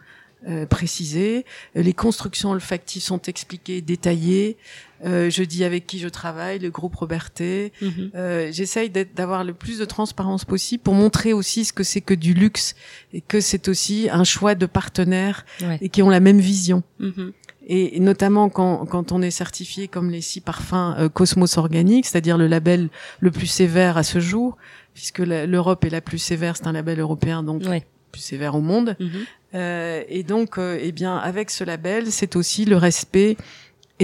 euh, 0.49 0.67
précisées, 0.67 1.47
les 1.75 1.95
constructions 1.95 2.51
olfactives 2.51 3.03
sont 3.03 3.23
expliquées, 3.23 3.81
détaillées. 3.81 4.57
Euh, 5.05 5.29
je 5.31 5.43
dis 5.43 5.65
avec 5.65 5.87
qui 5.87 5.99
je 5.99 6.09
travaille, 6.09 6.59
le 6.59 6.71
groupe 6.71 6.95
Robertet. 6.95 7.73
Mhm. 7.83 8.11
Euh, 8.15 8.49
J'essaye 8.53 8.91
d'avoir 8.91 9.45
le 9.45 9.53
plus 9.53 9.79
de 9.79 9.85
transparence 9.85 10.45
possible 10.45 10.83
pour 10.83 10.95
montrer 10.95 11.33
aussi 11.33 11.65
ce 11.65 11.73
que 11.73 11.83
c'est 11.85 12.01
que 12.01 12.15
du 12.15 12.33
luxe 12.35 12.75
et 13.13 13.21
que 13.21 13.41
c'est 13.41 13.69
aussi 13.69 14.09
un 14.11 14.25
choix 14.25 14.55
de 14.55 14.67
partenaires 14.67 15.45
Ouais. 15.63 15.79
et 15.83 15.89
qui 15.91 16.03
ont 16.03 16.11
la 16.11 16.21
même 16.21 16.39
vision. 16.41 16.83
Mhm. 17.01 17.33
Et, 17.67 17.97
et 17.97 18.01
notamment 18.01 18.49
quand, 18.51 18.85
quand 18.87 19.13
on 19.13 19.23
est 19.23 19.31
certifié 19.31 19.89
comme 19.89 20.11
les 20.11 20.21
six 20.21 20.41
parfums 20.41 20.95
euh, 20.99 21.09
Cosmos 21.09 21.57
organiques, 21.57 22.07
c'est-à-dire 22.07 22.37
le 22.39 22.47
label 22.47 22.89
le 23.21 23.31
plus 23.31 23.47
sévère 23.47 23.97
à 23.97 24.03
ce 24.03 24.21
jour, 24.21 24.57
puisque 24.95 25.19
l'Europe 25.21 25.85
est 25.85 25.91
la 25.91 26.01
plus 26.01 26.19
sévère, 26.19 26.57
c'est 26.57 26.67
un 26.67 26.73
label 26.73 27.01
européen, 27.01 27.43
donc 27.43 27.63
Ouais. 27.65 27.85
plus 28.13 28.21
sévère 28.23 28.55
au 28.55 28.61
monde. 28.61 28.97
Mhm. 29.01 29.11
Euh, 29.55 30.03
et 30.09 30.25
donc, 30.25 30.59
euh, 30.59 30.79
eh 30.83 30.91
bien, 30.93 31.17
avec 31.17 31.49
ce 31.51 31.63
label, 31.65 32.11
c'est 32.11 32.35
aussi 32.37 32.65
le 32.65 32.77
respect, 32.77 33.37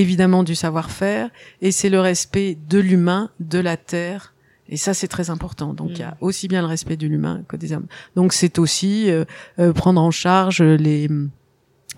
évidemment, 0.00 0.42
du 0.42 0.54
savoir-faire, 0.54 1.30
et 1.60 1.72
c'est 1.72 1.90
le 1.90 2.00
respect 2.00 2.56
de 2.68 2.78
l'humain, 2.78 3.30
de 3.40 3.58
la 3.58 3.76
terre. 3.76 4.34
Et 4.68 4.76
ça, 4.76 4.94
c'est 4.94 5.08
très 5.08 5.30
important. 5.30 5.74
Donc, 5.74 5.90
il 5.94 5.98
y 5.98 6.04
a 6.04 6.16
aussi 6.20 6.46
bien 6.46 6.60
le 6.60 6.68
respect 6.68 6.96
de 6.96 7.06
l'humain 7.06 7.42
que 7.48 7.56
des 7.56 7.72
hommes. 7.72 7.86
Donc, 8.14 8.32
c'est 8.32 8.58
aussi 8.58 9.10
euh, 9.10 9.24
euh, 9.58 9.72
prendre 9.72 10.00
en 10.00 10.12
charge 10.12 10.62
les 10.62 11.08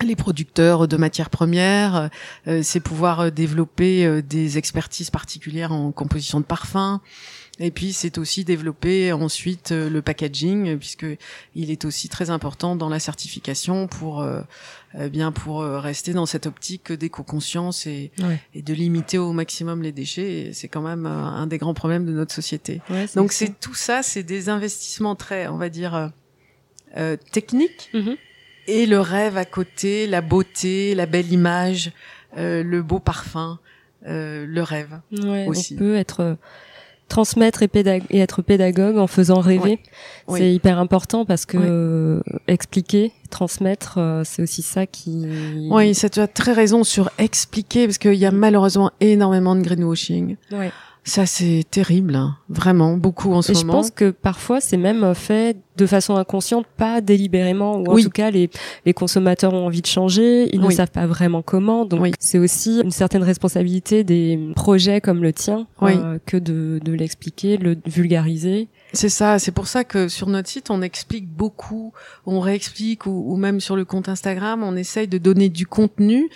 les 0.01 0.17
producteurs 0.17 0.89
de 0.89 0.97
matières 0.97 1.31
premières, 1.31 2.11
euh, 2.49 2.61
c'est 2.63 2.81
pouvoir 2.81 3.21
euh, 3.21 3.31
développer 3.31 4.05
euh, 4.05 4.23
des 4.23 4.59
expertises 4.59 5.11
particulières 5.11 5.73
en 5.73 5.93
composition 5.93 6.41
de 6.41 6.45
parfums, 6.45 7.01
Et 7.59 7.71
puis 7.71 7.93
c'est 7.93 8.17
aussi 8.17 8.45
développer 8.45 9.13
ensuite 9.13 9.73
euh, 9.73 9.91
le 9.91 10.01
packaging 10.01 10.79
puisque 10.79 11.07
il 11.55 11.71
est 11.71 11.85
aussi 11.85 12.09
très 12.09 12.31
important 12.31 12.77
dans 12.77 12.89
la 12.89 12.99
certification 12.99 13.89
pour 13.89 14.23
euh, 14.23 14.41
euh, 14.95 15.09
bien 15.11 15.33
pour 15.33 15.63
rester 15.63 16.13
dans 16.13 16.25
cette 16.25 16.47
optique 16.47 16.93
d'éco-conscience 16.93 17.87
et, 17.87 18.11
et 18.55 18.63
de 18.63 18.75
limiter 18.75 19.19
au 19.19 19.33
maximum 19.33 19.83
les 19.83 19.93
déchets. 19.93 20.51
C'est 20.55 20.69
quand 20.69 20.83
même 20.83 21.07
un 21.07 21.47
des 21.47 21.59
grands 21.59 21.75
problèmes 21.75 22.07
de 22.07 22.13
notre 22.13 22.35
société. 22.35 22.81
Donc 23.15 23.33
c'est 23.33 23.59
tout 23.61 23.75
ça, 23.75 24.03
c'est 24.03 24.23
des 24.23 24.49
investissements 24.49 25.15
très, 25.15 25.49
on 25.49 25.57
va 25.57 25.69
dire, 25.69 26.11
euh, 26.97 27.17
techniques. 27.33 27.91
Mm-hmm. 27.95 28.17
Et 28.69 28.87
le 28.87 29.01
rêve 29.01 29.37
à 29.37 29.45
côté, 29.45 30.07
la 30.07 30.21
beauté, 30.21 30.95
la 30.95 31.07
belle 31.07 31.33
image, 31.33 31.93
le 32.37 32.81
beau 32.81 32.99
parfum, 32.99 33.59
le 34.05 34.61
rêve 34.61 35.01
aussi. 35.47 35.75
On 35.75 35.79
peut 35.79 35.97
être 35.97 36.37
transmettre 37.13 37.63
et, 37.63 37.71
et, 38.11 38.19
être 38.19 38.41
pédagogue 38.41 38.97
en 38.97 39.07
faisant 39.07 39.41
rêver. 39.41 39.79
C'est 40.29 40.53
hyper 40.53 40.79
important 40.79 41.27
parce 41.27 41.45
que 41.45 41.59
euh, 41.61 42.21
expliquer, 42.49 43.13
transmettre, 43.31 43.99
euh, 43.99 44.23
c'est 44.25 44.43
aussi 44.43 44.63
ça 44.63 44.87
qui. 44.87 45.27
Oui, 45.71 45.95
tu 45.95 46.21
as 46.21 46.27
très 46.27 46.53
raison 46.53 46.85
sur 46.85 47.11
expliquer 47.19 47.87
parce 47.87 47.99
qu'il 47.99 48.15
y 48.15 48.25
a 48.25 48.31
malheureusement 48.31 48.91
énormément 49.01 49.55
de 49.55 49.61
greenwashing. 49.61 50.37
Ça, 51.05 51.27
c'est 51.27 51.65
terrible, 51.69 52.15
hein. 52.15 52.37
vraiment, 52.49 52.97
beaucoup 52.97 53.33
en 53.33 53.43
ce 53.43 53.51
et 53.51 53.55
moment. 53.57 53.73
Je 53.73 53.77
pense 53.77 53.91
que 53.91 54.11
parfois, 54.11 54.61
c'est 54.61 54.77
même 54.77 55.15
fait 55.15 55.57
de 55.77 55.87
façon 55.87 56.17
inconsciente, 56.17 56.67
pas 56.77 57.01
délibérément, 57.01 57.79
ou 57.79 57.87
en 57.91 57.97
tout 58.01 58.11
cas, 58.11 58.31
les, 58.31 58.51
les 58.85 58.93
consommateurs 58.93 59.55
ont 59.55 59.67
envie 59.67 59.81
de 59.81 59.87
changer, 59.87 60.55
ils 60.55 60.61
ne 60.61 60.71
savent 60.71 60.91
pas 60.91 61.07
vraiment 61.07 61.43
comment. 61.43 61.85
Donc, 61.87 62.15
c'est 62.21 62.39
aussi 62.39 62.81
une 62.85 62.91
certaine 62.91 63.23
responsabilité 63.23 64.05
des 64.05 64.39
projets 64.55 65.01
comme 65.01 65.23
le 65.23 65.33
tien 65.33 65.67
euh, 65.83 66.19
que 66.25 66.37
de, 66.37 66.79
de 66.85 66.93
l'expliquer, 66.93 67.57
le 67.57 67.77
vulgariser. 67.87 68.69
C'est 68.93 69.09
ça, 69.09 69.39
c'est 69.39 69.53
pour 69.53 69.67
ça 69.67 69.85
que 69.85 70.09
sur 70.09 70.29
notre 70.29 70.49
site, 70.49 70.71
on 70.71 70.83
explique 70.83 71.27
beaucoup, 71.27 71.93
on 72.27 72.41
réexplique, 72.41 73.07
ou, 73.07 73.33
ou 73.33 73.37
même 73.37 73.59
sur 73.59 73.75
le 73.75 73.87
compte 73.87 74.09
Instagram, 74.09 74.63
on 74.63 74.77
essaye 74.77 75.09
de 75.09 75.19
donner 75.19 75.49
du 75.49 75.67
contenu. 75.67 76.29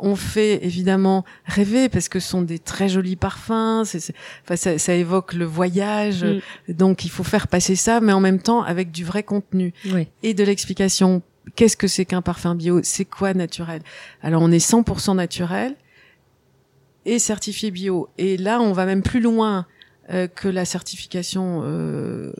On 0.00 0.16
fait 0.16 0.64
évidemment 0.64 1.24
rêver 1.46 1.88
parce 1.88 2.08
que 2.08 2.18
ce 2.18 2.28
sont 2.28 2.42
des 2.42 2.58
très 2.58 2.88
jolis 2.88 3.16
parfums, 3.16 3.84
c'est, 3.84 4.09
enfin, 4.44 4.56
ça, 4.56 4.78
ça, 4.78 4.94
évoque 4.94 5.34
le 5.34 5.44
voyage, 5.44 6.24
mm. 6.24 6.40
donc 6.72 7.04
il 7.04 7.10
faut 7.10 7.24
faire 7.24 7.48
passer 7.48 7.76
ça, 7.76 8.00
mais 8.00 8.12
en 8.12 8.20
même 8.20 8.40
temps 8.40 8.62
avec 8.62 8.90
du 8.90 9.04
vrai 9.04 9.22
contenu 9.22 9.72
et 10.22 10.34
de 10.34 10.44
l'explication. 10.44 11.22
Qu'est-ce 11.56 11.76
que 11.76 11.88
c'est 11.88 12.04
qu'un 12.04 12.22
parfum 12.22 12.54
bio? 12.54 12.80
C'est 12.82 13.04
quoi 13.06 13.34
naturel? 13.34 13.82
Alors 14.22 14.42
on 14.42 14.52
est 14.52 14.64
100% 14.64 15.16
naturel 15.16 15.74
et 17.06 17.18
certifié 17.18 17.70
bio. 17.70 18.08
Et 18.18 18.36
là, 18.36 18.60
on 18.60 18.72
va 18.72 18.86
même 18.86 19.02
plus 19.02 19.20
loin 19.20 19.66
que 20.34 20.48
la 20.48 20.64
certification 20.64 21.62
euh, 21.64 22.32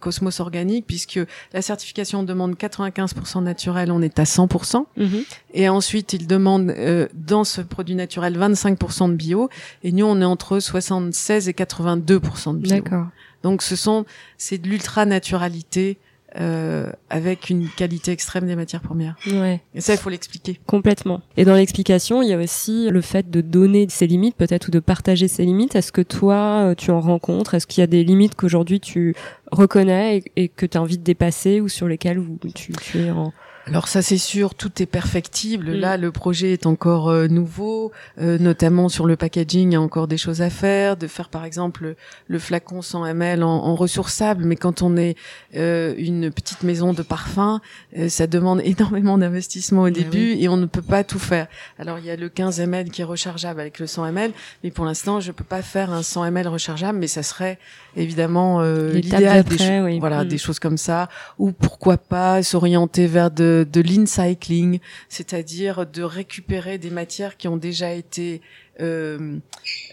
Cosmos 0.00 0.38
organique, 0.40 0.86
puisque 0.86 1.18
la 1.52 1.62
certification 1.62 2.22
demande 2.22 2.54
95% 2.54 3.42
naturel, 3.42 3.90
on 3.90 4.00
est 4.00 4.18
à 4.18 4.24
100%. 4.24 4.86
Mhm. 4.96 5.24
Et 5.54 5.68
ensuite, 5.68 6.12
il 6.12 6.26
demande 6.26 6.70
euh, 6.70 7.08
dans 7.14 7.44
ce 7.44 7.60
produit 7.60 7.96
naturel 7.96 8.38
25% 8.38 9.10
de 9.10 9.14
bio, 9.14 9.50
et 9.82 9.92
nous, 9.92 10.06
on 10.06 10.20
est 10.20 10.24
entre 10.24 10.60
76 10.60 11.48
et 11.48 11.52
82% 11.52 12.54
de 12.54 12.58
bio. 12.58 12.70
D'accord. 12.70 13.06
Donc, 13.42 13.62
ce 13.62 13.76
sont 13.76 14.04
c'est 14.38 14.58
de 14.58 14.68
l'ultra 14.68 15.04
naturalité 15.04 15.98
euh, 16.38 16.90
avec 17.08 17.48
une 17.50 17.68
qualité 17.68 18.12
extrême 18.12 18.46
des 18.46 18.56
matières 18.56 18.82
premières. 18.82 19.16
Ouais. 19.26 19.62
Et 19.74 19.80
ça, 19.80 19.94
il 19.94 19.98
faut 19.98 20.10
l'expliquer. 20.10 20.60
Complètement. 20.66 21.22
Et 21.36 21.44
dans 21.44 21.54
l'explication, 21.54 22.22
il 22.22 22.28
y 22.28 22.32
a 22.34 22.38
aussi 22.38 22.90
le 22.90 23.00
fait 23.00 23.30
de 23.30 23.40
donner 23.40 23.86
ses 23.88 24.06
limites, 24.06 24.36
peut-être, 24.36 24.68
ou 24.68 24.70
de 24.70 24.80
partager 24.80 25.28
ses 25.28 25.44
limites. 25.44 25.76
Est-ce 25.76 25.92
que 25.92 26.02
toi, 26.02 26.70
euh, 26.70 26.74
tu 26.74 26.90
en 26.90 27.00
rencontres? 27.00 27.54
Est-ce 27.54 27.66
qu'il 27.66 27.80
y 27.80 27.84
a 27.84 27.86
des 27.86 28.04
limites 28.04 28.34
qu'aujourd'hui 28.34 28.80
tu 28.80 29.14
reconnais 29.50 30.22
et, 30.36 30.48
que 30.48 30.66
tu 30.66 30.76
as 30.76 30.82
envie 30.82 30.98
de 30.98 31.04
dépasser 31.04 31.60
ou 31.60 31.68
sur 31.68 31.88
lesquelles 31.88 32.20
tu, 32.54 32.72
tu 32.72 32.98
es 32.98 33.10
en 33.10 33.32
alors 33.68 33.88
ça 33.88 34.00
c'est 34.00 34.16
sûr, 34.16 34.54
tout 34.54 34.80
est 34.80 34.86
perfectible. 34.86 35.70
Mm. 35.70 35.80
Là, 35.80 35.96
le 35.96 36.12
projet 36.12 36.52
est 36.52 36.66
encore 36.66 37.08
euh, 37.08 37.26
nouveau, 37.26 37.90
euh, 38.20 38.38
notamment 38.38 38.88
sur 38.88 39.06
le 39.06 39.16
packaging, 39.16 39.70
il 39.70 39.72
y 39.72 39.76
a 39.76 39.80
encore 39.80 40.06
des 40.06 40.18
choses 40.18 40.40
à 40.40 40.50
faire. 40.50 40.96
De 40.96 41.08
faire 41.08 41.28
par 41.28 41.44
exemple 41.44 41.96
le 42.28 42.38
flacon 42.38 42.80
100 42.80 43.06
ml 43.06 43.42
en, 43.42 43.48
en 43.48 43.74
ressourçable, 43.74 44.44
mais 44.44 44.54
quand 44.54 44.82
on 44.82 44.96
est 44.96 45.16
euh, 45.56 45.94
une 45.98 46.30
petite 46.30 46.62
maison 46.62 46.92
de 46.92 47.02
parfum, 47.02 47.60
ça 48.08 48.28
demande 48.28 48.60
énormément 48.64 49.18
d'investissement 49.18 49.82
au 49.82 49.90
début 49.90 50.36
et 50.38 50.48
on 50.48 50.56
ne 50.56 50.66
peut 50.66 50.82
pas 50.82 51.02
tout 51.02 51.18
faire. 51.18 51.48
Alors 51.80 51.98
il 51.98 52.04
y 52.04 52.10
a 52.10 52.16
le 52.16 52.28
15 52.28 52.60
ml 52.60 52.90
qui 52.90 53.02
est 53.02 53.04
rechargeable 53.04 53.60
avec 53.60 53.80
le 53.80 53.88
100 53.88 54.06
ml, 54.06 54.32
mais 54.62 54.70
pour 54.70 54.84
l'instant 54.84 55.18
je 55.18 55.32
peux 55.32 55.44
pas 55.44 55.62
faire 55.62 55.92
un 55.92 56.04
100 56.04 56.26
ml 56.26 56.46
rechargeable, 56.46 56.98
mais 56.98 57.08
ça 57.08 57.24
serait 57.24 57.58
évidemment 57.96 58.62
l'idéal. 58.62 59.42
Des, 59.42 59.98
voilà, 59.98 60.22
mm. 60.22 60.28
des 60.28 60.38
choses 60.38 60.60
comme 60.60 60.78
ça. 60.78 61.08
Ou 61.38 61.50
pourquoi 61.50 61.96
pas 61.96 62.44
s'orienter 62.44 63.08
vers 63.08 63.32
de 63.32 63.55
de, 63.64 63.80
l'incycling, 63.80 64.80
c'est-à-dire 65.08 65.86
de 65.86 66.02
récupérer 66.02 66.78
des 66.78 66.90
matières 66.90 67.36
qui 67.36 67.48
ont 67.48 67.56
déjà 67.56 67.92
été 67.92 68.40
euh, 68.80 69.38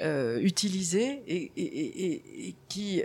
euh, 0.01 0.39
utilisées 0.41 1.21
et, 1.27 1.51
et, 1.55 2.55
qui 2.67 3.03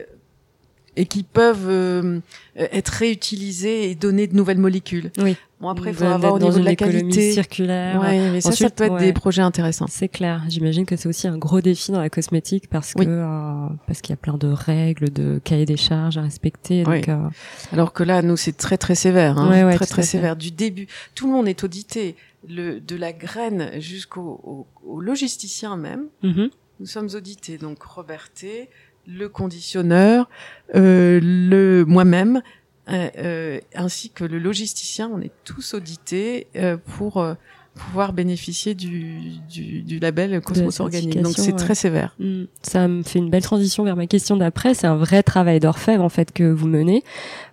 et 0.99 1.07
qui 1.07 1.23
peuvent 1.23 1.69
euh, 1.69 2.19
être 2.57 2.89
réutilisées 2.89 3.89
et 3.89 3.95
donner 3.95 4.27
de 4.27 4.35
nouvelles 4.35 4.59
molécules. 4.59 5.13
Oui. 5.19 5.37
Bon 5.61 5.69
après, 5.69 5.91
il 5.91 5.97
faut 5.97 6.05
avoir 6.05 6.35
au 6.35 6.39
niveau 6.41 6.59
de 6.59 6.65
la 6.65 6.75
qualité 6.75 7.33
circulaire. 7.33 8.01
Ouais, 8.01 8.31
mais 8.31 8.41
ça, 8.41 8.51
ça 8.51 8.69
peut 8.69 8.85
être 8.85 8.99
des 8.99 9.13
projets 9.13 9.43
intéressants. 9.43 9.87
C'est 9.89 10.09
clair. 10.09 10.43
J'imagine 10.49 10.87
que 10.87 10.97
c'est 10.97 11.09
aussi 11.09 11.29
un 11.29 11.39
gros 11.39 11.61
défi 11.61 11.93
dans 11.93 12.01
la 12.01 12.11
cosmétique 12.11 12.69
parce 12.69 12.95
que 12.95 13.03
euh, 13.03 13.69
parce 13.87 14.01
qu'il 14.01 14.13
y 14.13 14.15
a 14.15 14.17
plein 14.17 14.37
de 14.37 14.49
règles, 14.49 15.11
de 15.11 15.41
cahiers 15.43 15.67
des 15.67 15.77
charges 15.77 16.19
à 16.19 16.23
respecter. 16.23 16.83
Donc, 16.83 17.09
euh... 17.09 17.29
Alors 17.73 17.93
que 17.93 18.03
là, 18.03 18.23
nous, 18.23 18.37
c'est 18.37 18.57
très 18.57 18.77
très 18.77 18.97
sévère, 18.97 19.39
hein, 19.39 19.71
très 19.77 19.87
très 19.87 20.03
sévère 20.03 20.37
du 20.37 20.51
début. 20.51 20.89
Tout 21.15 21.27
le 21.27 21.33
monde 21.33 21.49
est 21.49 21.63
audité, 21.63 22.17
le 22.49 22.81
de 22.81 22.97
la 22.97 23.13
graine 23.13 23.71
jusqu'au 23.81 24.67
au, 24.85 25.01
logisticien 25.01 25.77
même. 25.77 26.07
Mm-hmm. 26.25 26.51
Nous 26.81 26.87
sommes 26.87 27.09
audités. 27.15 27.59
Donc 27.59 27.83
Roberté, 27.83 28.69
le 29.09 29.29
conditionneur, 29.29 30.29
euh, 30.75 31.19
le 31.23 31.85
moi-même, 31.85 32.43
euh, 32.91 33.09
euh, 33.19 33.61
ainsi 33.75 34.11
que 34.11 34.25
le 34.25 34.39
logisticien, 34.39 35.11
on 35.13 35.21
est 35.21 35.33
tous 35.45 35.75
audités 35.75 36.47
euh, 36.57 36.77
pour 36.77 37.17
euh, 37.17 37.35
pouvoir 37.75 38.13
bénéficier 38.13 38.75
du, 38.75 39.39
du, 39.49 39.83
du 39.83 39.99
label 40.01 40.41
Cosmos 40.41 40.81
Organique. 40.81 41.23
Donc 41.23 41.35
c'est 41.37 41.55
très 41.55 41.77
sévère. 41.77 42.17
Mm. 42.19 42.45
Ça 42.61 42.89
me 42.89 43.03
fait 43.03 43.21
une 43.21 43.31
belle 43.31 43.43
transition 43.43 43.85
vers 43.85 43.95
ma 43.95 44.07
question 44.07 44.37
d'après. 44.37 44.75
C'est 44.75 44.89
un 44.89 44.97
vrai 44.97 45.23
travail 45.23 45.61
d'orfèvre 45.61 46.03
en 46.03 46.09
fait 46.09 46.33
que 46.33 46.43
vous 46.43 46.67
menez, 46.67 47.05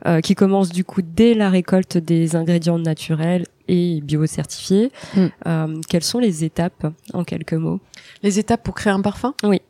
euh, 0.07 0.21
qui 0.21 0.33
commence 0.33 0.69
du 0.69 0.83
coup 0.83 1.01
dès 1.03 1.35
la 1.35 1.49
récolte 1.49 1.97
des 1.97 2.35
ingrédients 2.35 2.79
naturels 2.79 3.45
et 3.67 4.01
biocertifiés. 4.01 4.91
Mm. 5.15 5.25
Euh, 5.45 5.81
quelles 5.89 6.03
sont 6.03 6.19
les 6.19 6.43
étapes 6.43 6.87
en 7.13 7.23
quelques 7.23 7.53
mots? 7.53 7.79
Les 8.23 8.39
étapes 8.39 8.63
pour 8.63 8.73
créer 8.73 8.93
un 8.93 9.01
parfum? 9.01 9.35
Oui. 9.43 9.61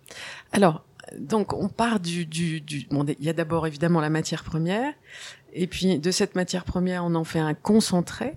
Alors, 0.53 0.84
donc 1.19 1.53
on 1.53 1.69
part 1.69 1.99
du, 1.99 2.25
du, 2.25 2.61
du 2.61 2.87
bon, 2.89 3.05
il 3.05 3.25
y 3.25 3.29
a 3.29 3.33
d'abord 3.33 3.67
évidemment 3.67 4.01
la 4.01 4.09
matière 4.09 4.43
première, 4.43 4.93
et 5.53 5.67
puis 5.67 5.99
de 5.99 6.11
cette 6.11 6.35
matière 6.35 6.65
première, 6.65 7.05
on 7.05 7.15
en 7.15 7.23
fait 7.23 7.39
un 7.39 7.53
concentré. 7.53 8.33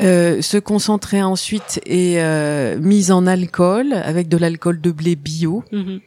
Euh, 0.00 0.40
ce 0.40 0.56
concentré 0.56 1.22
ensuite 1.22 1.80
est 1.84 2.18
euh, 2.18 2.78
mis 2.78 3.12
en 3.12 3.26
alcool 3.26 3.92
avec 3.92 4.28
de 4.28 4.36
l'alcool 4.36 4.80
de 4.80 4.90
blé 4.90 5.16
bio. 5.16 5.64
Mhm. 5.70 6.00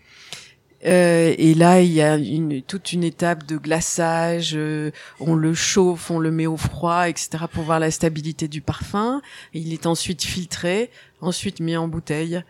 Euh, 0.86 1.34
et 1.38 1.56
là, 1.56 1.82
il 1.82 1.92
y 1.92 2.02
a 2.02 2.16
une, 2.16 2.62
toute 2.62 2.94
une 2.94 3.04
étape 3.04 3.46
de 3.48 3.58
glaçage. 3.58 4.54
Euh, 4.56 4.92
on 5.20 5.36
le 5.36 5.54
chauffe, 5.54 6.12
on 6.12 6.20
le 6.20 6.32
met 6.32 6.46
au 6.46 6.58
froid, 6.58 7.10
etc. 7.10 7.46
pour 7.52 7.64
voir 7.64 7.80
la 7.80 7.92
stabilité 7.92 8.48
du 8.48 8.62
parfum. 8.62 9.22
Il 9.54 9.74
est 9.74 9.86
ensuite 9.88 10.24
filtré, 10.24 10.92
ensuite 11.22 11.60
mis 11.60 11.76
en 11.76 11.88
bouteille 11.88 12.44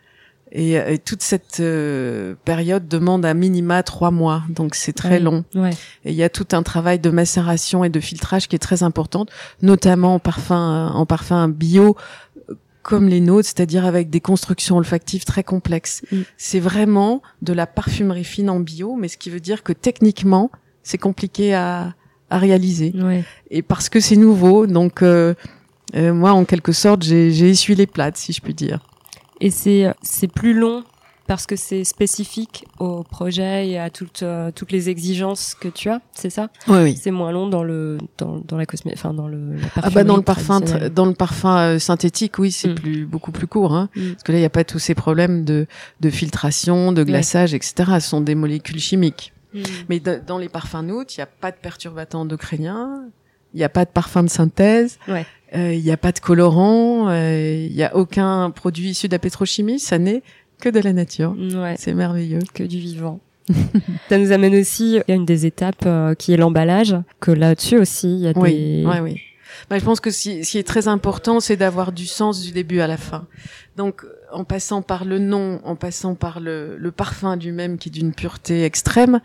et, 0.52 0.78
euh, 0.78 0.94
et 0.94 1.00
toute 1.00 1.22
cette 1.22 1.60
euh, 1.60 2.36
période 2.46 2.88
demande 2.88 3.26
un 3.26 3.34
minima 3.34 3.84
trois 3.84 4.12
mois, 4.12 4.44
donc 4.50 4.76
c'est 4.76 4.94
très 4.94 5.20
long. 5.20 5.44
Ouais. 5.56 5.72
Et 6.04 6.12
il 6.12 6.16
y 6.16 6.24
a 6.24 6.30
tout 6.30 6.48
un 6.52 6.64
travail 6.64 7.00
de 7.00 7.10
macération 7.10 7.84
et 7.84 7.90
de 7.90 8.00
filtrage 8.00 8.48
qui 8.48 8.56
est 8.56 8.60
très 8.60 8.84
important, 8.84 9.26
notamment 9.62 10.16
en 10.16 10.20
parfum, 10.20 10.56
euh, 10.56 10.94
en 10.94 11.06
parfum 11.06 11.48
bio 11.50 11.96
comme 12.84 13.08
les 13.08 13.20
nôtres, 13.20 13.48
c'est-à-dire 13.48 13.84
avec 13.84 14.12
des 14.12 14.22
constructions 14.22 14.78
olfactives 14.78 15.26
très 15.26 15.44
complexes. 15.44 16.04
Mm. 16.12 16.22
C'est 16.38 16.60
vraiment 16.60 17.24
de 17.42 17.52
la 17.52 17.66
parfumerie 17.66 18.24
fine 18.24 18.50
en 18.50 18.60
bio, 18.60 18.96
mais 18.96 19.08
ce 19.08 19.18
qui 19.18 19.32
veut 19.32 19.40
dire 19.40 19.64
que 19.64 19.74
techniquement, 19.74 20.52
c'est 20.84 21.00
compliqué 21.00 21.56
à, 21.56 21.96
à 22.30 22.38
réaliser. 22.38 22.94
Ouais. 22.96 23.24
Et 23.50 23.64
parce 23.64 23.90
que 23.90 24.00
c'est 24.00 24.16
nouveau, 24.16 24.68
donc 24.68 25.02
euh, 25.02 25.34
moi, 25.94 26.34
en 26.34 26.46
quelque 26.46 26.74
sorte, 26.74 27.02
j'ai 27.04 27.50
essuyé 27.50 27.76
les 27.76 27.88
plates, 27.88 28.18
si 28.18 28.34
je 28.34 28.42
puis 28.42 28.54
dire. 28.54 28.86
Et 29.42 29.52
c'est 29.52 29.94
c'est 30.02 30.28
plus 30.28 30.54
long 30.54 30.84
parce 31.28 31.48
que 31.48 31.56
c'est 31.56 31.84
spécifique 31.84 32.66
au 32.80 33.04
projet 33.04 33.68
et 33.68 33.80
à 33.80 33.90
toutes 33.90 34.24
euh, 34.24 34.52
toutes 34.54 34.72
les 34.72 34.90
exigences 34.90 35.56
que 35.56 35.68
tu 35.68 35.90
as, 35.90 36.02
c'est 36.14 36.30
ça? 36.30 36.50
Oui, 36.68 36.78
oui. 36.84 37.00
C'est 37.02 37.12
moins 37.12 37.32
long 37.32 37.48
dans 37.48 37.64
le 37.64 37.98
dans, 38.18 38.38
dans 38.38 38.58
la 38.58 38.66
cosmétique, 38.66 39.00
enfin 39.04 39.14
dans 39.14 39.28
le 39.28 39.56
ah 39.82 39.90
bah 39.90 40.04
dans 40.04 40.18
le 40.18 40.22
parfum 40.22 40.62
dans 40.94 41.06
le 41.06 41.14
parfum 41.14 41.58
euh, 41.58 41.80
synthétique, 41.80 42.38
oui, 42.38 42.52
c'est 42.52 42.70
mm. 42.70 42.76
plus 42.76 43.06
beaucoup 43.06 43.32
plus 43.32 43.48
court, 43.48 43.74
hein, 43.74 43.90
mm. 43.96 44.12
parce 44.12 44.24
que 44.24 44.32
là 44.32 44.38
il 44.38 44.42
n'y 44.42 44.46
a 44.46 44.52
pas 44.52 44.64
tous 44.64 44.80
ces 44.80 44.94
problèmes 44.94 45.46
de 45.46 45.66
de 46.02 46.10
filtration, 46.10 46.92
de 46.92 47.04
glaçage, 47.04 47.54
etc. 47.54 47.74
Ce 48.00 48.10
sont 48.10 48.22
des 48.22 48.36
molécules 48.36 48.80
chimiques. 48.80 49.34
Mm. 49.54 49.62
Mais 49.90 50.00
dans 50.00 50.38
les 50.38 50.50
parfums 50.50 50.84
Noot, 50.84 51.16
il 51.16 51.20
n'y 51.20 51.24
a 51.24 51.28
pas 51.28 51.52
de 51.52 51.58
perturbatants 51.58 52.22
endocriniens, 52.22 53.06
il 53.54 53.58
n'y 53.58 53.64
a 53.64 53.70
pas 53.70 53.86
de 53.86 53.90
parfum 53.90 54.24
de 54.24 54.30
synthèse, 54.30 55.00
ouais. 55.08 55.26
Euh, 55.56 55.74
il 55.74 55.84
n'y 55.84 55.92
a 55.92 55.98
pas 55.98 56.12
de 56.12 56.20
colorant, 56.20 57.10
euh, 57.10 57.68
il 57.70 57.76
n'y 57.76 57.84
a 57.84 57.96
aucun 57.96 58.52
produit 58.52 58.90
issu 58.90 59.08
de 59.08 59.14
la 59.14 59.20
pétrochimie, 59.20 59.80
ça 59.80 59.98
n'est 59.98 60.22
que 60.60 60.70
de 60.70 60.80
la 60.80 60.94
nature. 60.94 61.36
Ouais. 61.38 61.76
C'est 61.78 61.94
merveilleux. 61.94 62.40
Que 62.54 62.64
du 62.64 62.80
vivant. 62.80 63.20
ça 64.10 64.18
nous 64.18 64.32
amène 64.32 64.56
aussi 64.56 65.00
à 65.08 65.14
une 65.14 65.26
des 65.26 65.46
étapes 65.46 65.86
euh, 65.86 66.16
qui 66.16 66.34
est 66.34 66.38
l'emballage, 66.38 66.96
que 67.20 67.32
là-dessus 67.32 67.78
aussi, 67.78 68.08
il 68.08 68.22
y 68.22 68.28
a 68.28 68.34
oui, 68.36 68.52
des... 68.52 68.84
Oui, 68.86 69.00
oui. 69.02 69.22
Bah, 69.70 69.80
je 69.80 69.86
pense 69.86 70.00
que 70.00 70.12
ce 70.12 70.50
qui 70.50 70.58
est 70.58 70.68
très 70.68 70.88
important, 70.88 71.40
c'est 71.40 71.58
d'avoir 71.58 71.92
du 71.92 72.06
sens 72.06 72.42
du 72.42 72.52
début 72.52 72.80
à 72.82 72.88
la 72.88 72.98
fin. 72.98 73.26
Donc, 73.78 74.06
en 74.32 74.44
passant 74.44 74.82
par 74.82 75.06
le 75.06 75.20
nom, 75.20 75.60
en 75.64 75.76
passant 75.76 76.16
par 76.16 76.40
le, 76.40 76.78
le 76.78 76.92
parfum 76.92 77.36
lui-même 77.36 77.78
qui 77.78 77.90
est 77.90 77.92
d'une 77.92 78.14
pureté 78.14 78.64
extrême, 78.64 79.20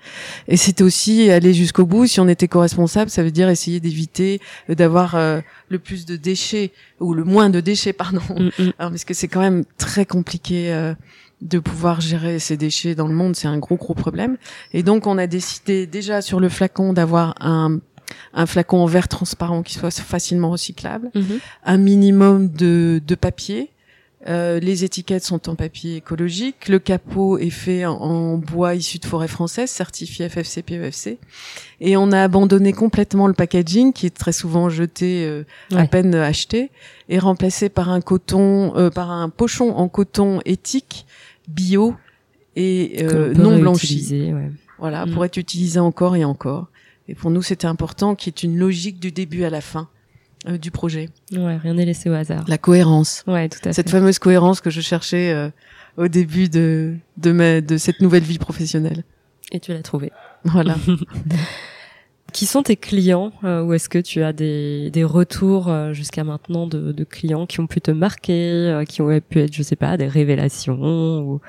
et 0.49 0.57
c'était 0.57 0.83
aussi 0.83 1.31
aller 1.31 1.55
jusqu'au 1.55 1.87
bout. 1.87 2.07
Si 2.07 2.21
on 2.21 2.29
était 2.29 2.49
co-responsable, 2.49 3.11
ça 3.11 3.23
veut 3.23 3.31
dire 3.31 3.49
essayer 3.49 3.81
d'éviter 3.81 4.41
d'avoir 4.69 5.15
euh, 5.15 5.41
le 5.69 5.79
plus 5.79 6.05
de 6.05 6.17
déchets 6.17 6.73
ou 6.99 7.15
le 7.15 7.25
moins 7.25 7.51
de 7.51 7.61
déchets, 7.61 7.93
pardon, 7.93 8.23
mm 8.31 8.49
-hmm. 8.59 8.73
parce 8.79 9.05
que 9.05 9.15
c'est 9.15 9.29
quand 9.29 9.41
même 9.41 9.65
très 9.79 10.05
compliqué. 10.07 10.73
Euh, 10.73 10.95
de 11.41 11.59
pouvoir 11.59 12.01
gérer 12.01 12.39
ces 12.39 12.57
déchets 12.57 12.95
dans 12.95 13.07
le 13.07 13.15
monde, 13.15 13.35
c'est 13.35 13.49
un 13.49 13.59
gros 13.59 13.77
gros 13.77 13.95
problème. 13.95 14.37
Et 14.73 14.83
donc 14.83 15.07
on 15.07 15.17
a 15.19 15.27
décidé 15.27 15.87
déjà 15.87 16.21
sur 16.21 16.39
le 16.39 16.49
flacon 16.49 16.93
d'avoir 16.93 17.35
un 17.41 17.81
un 18.35 18.47
flacon 18.47 18.79
en 18.83 18.87
verre 18.87 19.09
transparent 19.09 19.63
qui 19.63 19.75
soit 19.75 19.91
facilement 19.91 20.51
recyclable, 20.51 21.11
-hmm. 21.15 21.39
un 21.65 21.77
minimum 21.79 22.49
de, 22.49 23.01
de 23.07 23.15
papier. 23.15 23.71
Euh, 24.29 24.61
les 24.61 24.85
étiquettes 24.85 25.25
sont 25.25 25.49
en 25.49 25.55
papier 25.55 25.97
écologique. 25.97 26.69
Le 26.69 26.79
capot 26.79 27.39
est 27.39 27.49
fait 27.65 27.87
en, 27.87 27.95
en 27.95 28.37
bois 28.37 28.75
issu 28.75 28.99
de 28.99 29.07
forêt 29.07 29.29
française, 29.29 29.71
certifié 29.71 30.29
FFC 30.29 30.63
PEFC. 30.63 31.19
Et 31.81 31.97
on 31.97 32.13
a 32.13 32.21
abandonné 32.23 32.75
complètement 32.75 33.27
le 33.29 33.33
packaging, 33.33 33.95
qui 33.95 34.05
est 34.05 34.15
très 34.15 34.33
souvent 34.33 34.69
jeté 34.69 35.25
euh, 35.25 35.45
Ouais. 35.73 35.81
à 35.81 35.87
peine 35.87 36.15
acheté, 36.15 36.71
et 37.09 37.19
remplacé 37.19 37.71
par 37.71 37.89
un 37.89 38.03
coton, 38.03 38.77
euh, 38.77 38.91
par 38.91 39.11
un 39.11 39.31
pochon 39.31 39.71
en 39.75 39.89
coton 39.89 40.41
éthique, 40.45 41.07
bio 41.49 41.95
et 42.57 42.99
euh, 43.03 43.33
non 43.33 43.59
blanchi. 43.59 44.33
ouais. 44.35 44.51
Voilà, 44.79 45.07
Mm. 45.07 45.13
pour 45.13 45.25
être 45.25 45.37
utilisé 45.39 45.79
encore 45.81 46.15
et 46.17 46.25
encore. 46.25 46.67
Et 47.11 47.15
pour 47.17 47.33
nous, 47.33 47.43
c'était 47.43 47.67
important 47.67 48.15
qu'il 48.15 48.33
y 48.33 48.35
ait 48.37 48.49
une 48.49 48.57
logique 48.57 49.01
du 49.01 49.11
début 49.11 49.43
à 49.43 49.51
la 49.51 49.61
fin 49.61 49.89
euh, 50.49 50.59
du 50.59 50.71
projet. 50.71 51.09
Ouais, 51.33 51.57
rien 51.57 51.75
n'est 51.75 51.85
laissé 51.85 52.09
au 52.09 52.13
hasard. 52.15 52.45
La 52.47 52.57
cohérence. 52.57 53.25
Ouais, 53.27 53.49
tout 53.49 53.59
à 53.69 53.73
Cette 53.73 53.91
fait. 53.91 53.99
fameuse 53.99 54.21
cohérence 54.21 54.61
que 54.61 54.71
je 54.71 54.81
cherchais 54.81 55.33
euh, 55.33 55.51
au 55.97 56.07
début 56.07 56.49
de, 56.49 56.95
de, 57.17 57.33
ma, 57.33 57.61
de 57.61 57.77
cette 57.79 58.01
nouvelle 58.01 58.23
vie 58.23 58.39
professionnelle. 58.39 59.03
Et 59.51 59.59
tu 59.59 59.73
l'as 59.73 59.83
trouvé. 59.83 60.13
Voilà. 60.45 60.77
Qui 62.33 62.47
sont 62.47 62.63
tes 62.63 62.77
clients 62.77 63.33
euh, 63.43 63.65
Ou 63.65 63.73
est-ce 63.73 63.89
que 63.89 63.99
tu 63.99 64.23
as 64.23 64.33
des, 64.33 64.91
des 64.93 65.03
retours 65.03 65.67
euh, 65.69 65.93
jusqu'à 65.93 66.23
maintenant 66.23 66.69
de, 66.69 66.93
de 66.93 67.03
clients 67.05 67.45
qui 67.47 67.59
ont 67.59 67.67
pu 67.67 67.81
te 67.81 67.91
marquer, 67.91 68.53
euh, 68.53 68.85
qui 68.85 69.03
ont 69.03 69.21
pu 69.21 69.41
être, 69.41 69.53
je 69.53 69.65
sais 69.65 69.75
pas, 69.75 69.97
des 69.97 70.07
révélations, 70.07 70.79
ou 71.23 71.41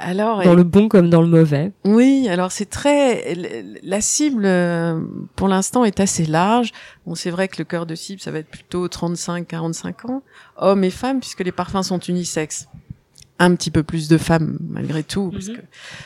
Alors, 0.00 0.42
dans 0.44 0.54
le 0.54 0.62
bon 0.62 0.88
comme 0.88 1.10
dans 1.10 1.20
le 1.22 1.26
mauvais 1.28 1.72
Oui, 1.84 2.28
alors 2.30 2.52
c'est 2.52 2.66
très 2.70 3.34
la 3.82 4.00
cible 4.00 4.44
euh, 4.46 5.00
pour 5.34 5.48
l'instant 5.48 5.84
est 5.84 5.98
assez 5.98 6.24
large. 6.24 6.70
Bon, 7.04 7.16
c'est 7.16 7.30
vrai 7.30 7.48
que 7.48 7.56
le 7.58 7.64
cœur 7.64 7.84
de 7.84 7.94
cible 7.96 8.20
ça 8.20 8.30
va 8.30 8.38
être 8.38 8.48
plutôt 8.48 8.86
35-45 8.86 10.06
ans, 10.10 10.22
hommes 10.56 10.84
et 10.84 10.90
femmes 10.90 11.18
puisque 11.20 11.40
les 11.40 11.50
parfums 11.52 11.82
sont 11.82 11.98
unisexes. 11.98 12.68
Un 13.40 13.54
petit 13.54 13.70
peu 13.70 13.82
plus 13.82 14.08
de 14.08 14.18
femmes 14.18 14.58
malgré 14.68 15.02
tout 15.02 15.30
parce 15.32 15.48
Mhm. 15.48 15.56
que 15.56 15.60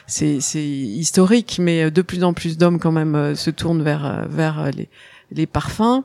c'est 0.07 0.41
c'est 0.41 0.65
historique 0.67 1.59
mais 1.61 1.85
euh, 1.85 1.91
de 1.91 2.01
plus 2.03 2.25
en 2.25 2.33
plus 2.33 2.57
d'hommes 2.59 2.79
quand 2.79 2.93
même 2.93 3.15
euh, 3.15 3.35
se 3.35 3.51
tournent 3.51 3.83
vers 3.83 4.27
vers 4.29 4.71
les 4.75 4.89
les 5.31 5.47
parfums 5.47 6.03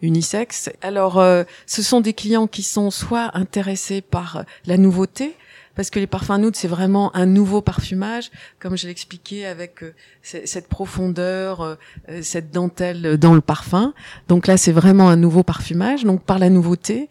unisexes. 0.00 0.70
Alors 0.80 1.18
euh, 1.18 1.44
ce 1.66 1.82
sont 1.82 2.00
des 2.00 2.12
clients 2.14 2.46
qui 2.46 2.62
sont 2.62 2.90
soit 2.90 3.30
intéressés 3.36 4.00
par 4.00 4.44
la 4.66 4.76
nouveauté 4.78 5.34
parce 5.74 5.90
que 5.90 5.98
les 5.98 6.06
parfums 6.06 6.38
Noot, 6.38 6.56
c'est 6.56 6.68
vraiment 6.68 7.14
un 7.16 7.26
nouveau 7.26 7.62
parfumage, 7.62 8.30
comme 8.58 8.76
je 8.76 8.86
l'expliquais, 8.86 9.46
avec 9.46 9.82
euh, 9.82 9.94
cette 10.22 10.68
profondeur, 10.68 11.60
euh, 11.60 11.74
euh, 12.08 12.20
cette 12.22 12.50
dentelle 12.50 13.16
dans 13.18 13.34
le 13.34 13.40
parfum. 13.40 13.94
Donc 14.28 14.46
là, 14.46 14.56
c'est 14.56 14.72
vraiment 14.72 15.08
un 15.08 15.16
nouveau 15.16 15.42
parfumage, 15.42 16.04
donc 16.04 16.22
par 16.22 16.38
la 16.38 16.50
nouveauté. 16.50 17.08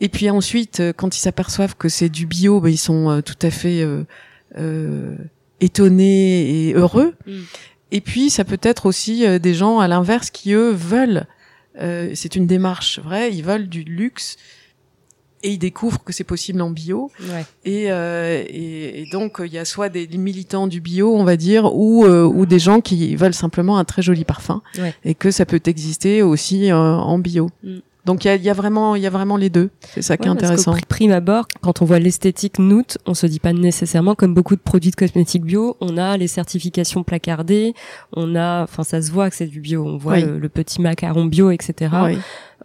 Et 0.00 0.08
puis 0.08 0.30
ensuite, 0.30 0.82
quand 0.96 1.16
ils 1.16 1.20
s'aperçoivent 1.20 1.76
que 1.76 1.88
c'est 1.88 2.08
du 2.08 2.26
bio, 2.26 2.60
ben, 2.60 2.70
ils 2.70 2.78
sont 2.78 3.20
tout 3.24 3.38
à 3.42 3.50
fait 3.50 3.82
euh, 3.82 4.04
euh, 4.58 5.16
étonnés 5.60 6.68
et 6.68 6.74
heureux. 6.74 7.14
Mm. 7.26 7.40
Et 7.90 8.00
puis, 8.00 8.30
ça 8.30 8.44
peut 8.44 8.60
être 8.62 8.86
aussi 8.86 9.24
des 9.40 9.54
gens, 9.54 9.80
à 9.80 9.88
l'inverse, 9.88 10.30
qui, 10.30 10.52
eux, 10.52 10.70
veulent, 10.70 11.26
euh, 11.80 12.10
c'est 12.14 12.34
une 12.34 12.46
démarche 12.46 12.98
vraie, 12.98 13.32
ils 13.32 13.44
veulent 13.44 13.68
du 13.68 13.82
luxe, 13.82 14.36
et 15.42 15.50
ils 15.52 15.58
découvrent 15.58 16.02
que 16.02 16.12
c'est 16.12 16.24
possible 16.24 16.60
en 16.62 16.70
bio. 16.70 17.10
Ouais. 17.30 17.44
Et, 17.64 17.90
euh, 17.92 18.42
et, 18.48 19.02
et 19.02 19.06
donc 19.12 19.40
il 19.44 19.52
y 19.52 19.58
a 19.58 19.64
soit 19.64 19.88
des 19.88 20.06
militants 20.08 20.66
du 20.66 20.80
bio, 20.80 21.14
on 21.16 21.24
va 21.24 21.36
dire, 21.36 21.74
ou 21.74 22.04
euh, 22.04 22.24
ou 22.24 22.46
des 22.46 22.58
gens 22.58 22.80
qui 22.80 23.14
veulent 23.16 23.34
simplement 23.34 23.78
un 23.78 23.84
très 23.84 24.02
joli 24.02 24.24
parfum 24.24 24.62
Ouais. 24.78 24.94
et 25.04 25.14
que 25.14 25.30
ça 25.30 25.46
peut 25.46 25.60
exister 25.66 26.22
aussi 26.22 26.70
euh, 26.70 26.76
en 26.76 27.18
bio. 27.18 27.50
Mm. 27.62 27.78
Donc 28.04 28.24
il 28.24 28.28
y 28.28 28.30
a, 28.30 28.36
y 28.36 28.48
a 28.48 28.54
vraiment 28.54 28.94
il 28.96 29.02
y 29.02 29.06
a 29.06 29.10
vraiment 29.10 29.36
les 29.36 29.50
deux. 29.50 29.68
C'est 29.92 30.00
ça 30.00 30.16
qui 30.16 30.22
est 30.22 30.26
parce 30.32 30.38
intéressant. 30.44 30.72
pri- 30.72 30.86
prime 30.88 31.12
abord, 31.12 31.46
quand 31.60 31.82
on 31.82 31.84
voit 31.84 31.98
l'esthétique 31.98 32.58
Noot, 32.58 32.96
on 33.04 33.12
se 33.12 33.26
dit 33.26 33.38
pas 33.38 33.52
nécessairement 33.52 34.14
comme 34.14 34.32
beaucoup 34.32 34.56
de 34.56 34.62
produits 34.62 34.90
de 34.90 34.96
cosmétiques 34.96 35.44
bio, 35.44 35.76
on 35.82 35.98
a 35.98 36.16
les 36.16 36.26
certifications 36.28 37.02
placardées, 37.04 37.74
on 38.14 38.34
a, 38.34 38.62
enfin 38.62 38.82
ça 38.82 39.02
se 39.02 39.10
voit 39.12 39.28
que 39.28 39.36
c'est 39.36 39.46
du 39.46 39.60
bio, 39.60 39.84
on 39.84 39.98
voit 39.98 40.14
Oui. 40.14 40.22
le, 40.22 40.38
le 40.38 40.48
petit 40.48 40.80
macaron 40.80 41.26
bio, 41.26 41.50
etc. 41.50 41.90
Oui. 42.04 42.18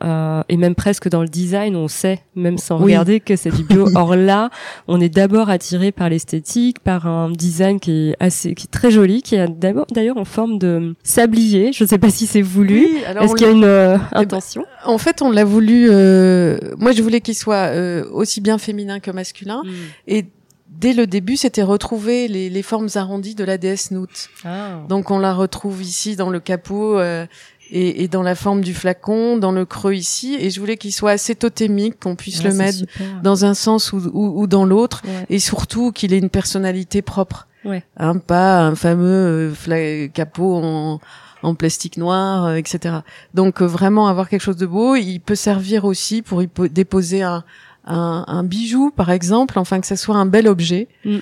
Euh, 0.03 0.41
et 0.49 0.57
même 0.57 0.73
presque 0.75 1.07
dans 1.07 1.21
le 1.21 1.27
design, 1.27 1.75
on 1.75 1.87
sait, 1.87 2.21
même 2.35 2.57
sans 2.57 2.77
Oui. 2.77 2.85
regarder, 2.85 3.19
que 3.19 3.35
c'est 3.35 3.51
du 3.51 3.63
bio. 3.63 3.87
Or 3.95 4.15
là, 4.15 4.49
on 4.87 4.99
est 4.99 5.09
d'abord 5.09 5.49
attiré 5.49 5.91
par 5.91 6.09
l'esthétique, 6.09 6.79
par 6.79 7.05
un 7.05 7.29
design 7.29 7.79
qui 7.79 8.09
est 8.09 8.15
assez, 8.19 8.55
qui 8.55 8.65
est 8.65 8.71
très 8.71 8.89
joli, 8.89 9.21
qui 9.21 9.35
est 9.35 9.47
d'abord 9.47 9.85
d'ailleurs 9.91 10.17
en 10.17 10.25
forme 10.25 10.57
de 10.57 10.95
sablier. 11.03 11.71
Je 11.73 11.85
sais 11.85 11.99
pas 11.99 12.09
si 12.09 12.25
c'est 12.25 12.41
voulu. 12.41 12.79
Oui, 12.85 13.03
Est-ce 13.21 13.35
qu'il 13.35 13.45
y 13.45 13.49
a 13.49 13.53
une 13.53 13.63
euh, 13.63 13.97
ben, 13.97 14.07
intention? 14.21 14.65
En 14.83 14.97
fait, 14.97 15.21
on 15.21 15.29
l'a 15.31 15.45
voulu. 15.45 15.87
euh, 15.89 16.57
Moi, 16.79 16.91
je 16.91 17.01
voulais 17.03 17.21
qu'il 17.21 17.35
soit 17.35 17.69
euh, 17.71 18.03
aussi 18.11 18.41
bien 18.41 18.57
féminin 18.57 18.99
que 18.99 19.11
masculin. 19.11 19.61
Et 20.07 20.25
dès 20.67 20.93
le 20.93 21.07
début, 21.07 21.37
c'était 21.37 21.61
retrouver 21.63 22.27
les, 22.27 22.49
les 22.49 22.61
formes 22.63 22.89
arrondies 22.95 23.35
de 23.35 23.43
la 23.43 23.57
déesse 23.57 23.91
Noot. 23.91 24.29
Ah. 24.43 24.79
Donc 24.89 25.11
on 25.11 25.19
la 25.19 25.33
retrouve 25.33 25.81
ici 25.81 26.15
dans 26.17 26.29
le 26.29 26.39
capot 26.39 26.97
euh, 26.99 27.25
et, 27.71 28.03
et 28.03 28.07
dans 28.07 28.21
la 28.23 28.35
forme 28.35 28.61
du 28.61 28.73
flacon, 28.73 29.37
dans 29.37 29.51
le 29.51 29.65
creux 29.65 29.93
ici. 29.95 30.35
Et 30.39 30.49
je 30.49 30.59
voulais 30.59 30.77
qu'il 30.77 30.93
soit 30.93 31.11
assez 31.11 31.35
totémique, 31.35 31.99
qu'on 31.99 32.15
puisse 32.15 32.39
Ouais, 32.43 32.49
le 32.49 32.55
mettre 32.55 32.77
super. 32.79 33.21
dans 33.23 33.45
un 33.45 33.53
sens 33.53 33.93
ou, 33.93 34.01
ou, 34.13 34.41
ou 34.41 34.47
dans 34.47 34.65
l'autre. 34.65 35.01
Ouais. 35.05 35.25
Et 35.29 35.39
surtout 35.39 35.91
qu'il 35.91 36.13
ait 36.13 36.17
une 36.19 36.29
personnalité 36.29 37.01
propre. 37.01 37.47
Ouais. 37.65 37.83
Hein, 37.97 38.17
pas 38.17 38.59
un 38.61 38.75
fameux 38.75 39.53
euh, 39.69 40.07
capot 40.09 40.55
en, 40.61 40.99
en 41.43 41.55
plastique 41.55 41.97
noir, 41.97 42.45
euh, 42.45 42.55
etc. 42.55 42.95
Donc 43.33 43.61
euh, 43.61 43.65
vraiment 43.65 44.07
avoir 44.07 44.27
quelque 44.29 44.41
chose 44.41 44.57
de 44.57 44.65
beau. 44.65 44.95
Il 44.95 45.19
peut 45.19 45.35
servir 45.35 45.85
aussi 45.85 46.21
pour 46.21 46.43
y 46.43 46.47
po- 46.47 46.67
déposer 46.67 47.21
un, 47.23 47.43
un, 47.85 48.25
un 48.27 48.43
bijou, 48.43 48.91
par 48.91 49.11
exemple, 49.11 49.57
enfin 49.59 49.79
que 49.79 49.87
ça 49.87 49.95
soit 49.95 50.15
un 50.17 50.25
bel 50.25 50.47
objet, 50.47 50.87
Mm. 51.05 51.17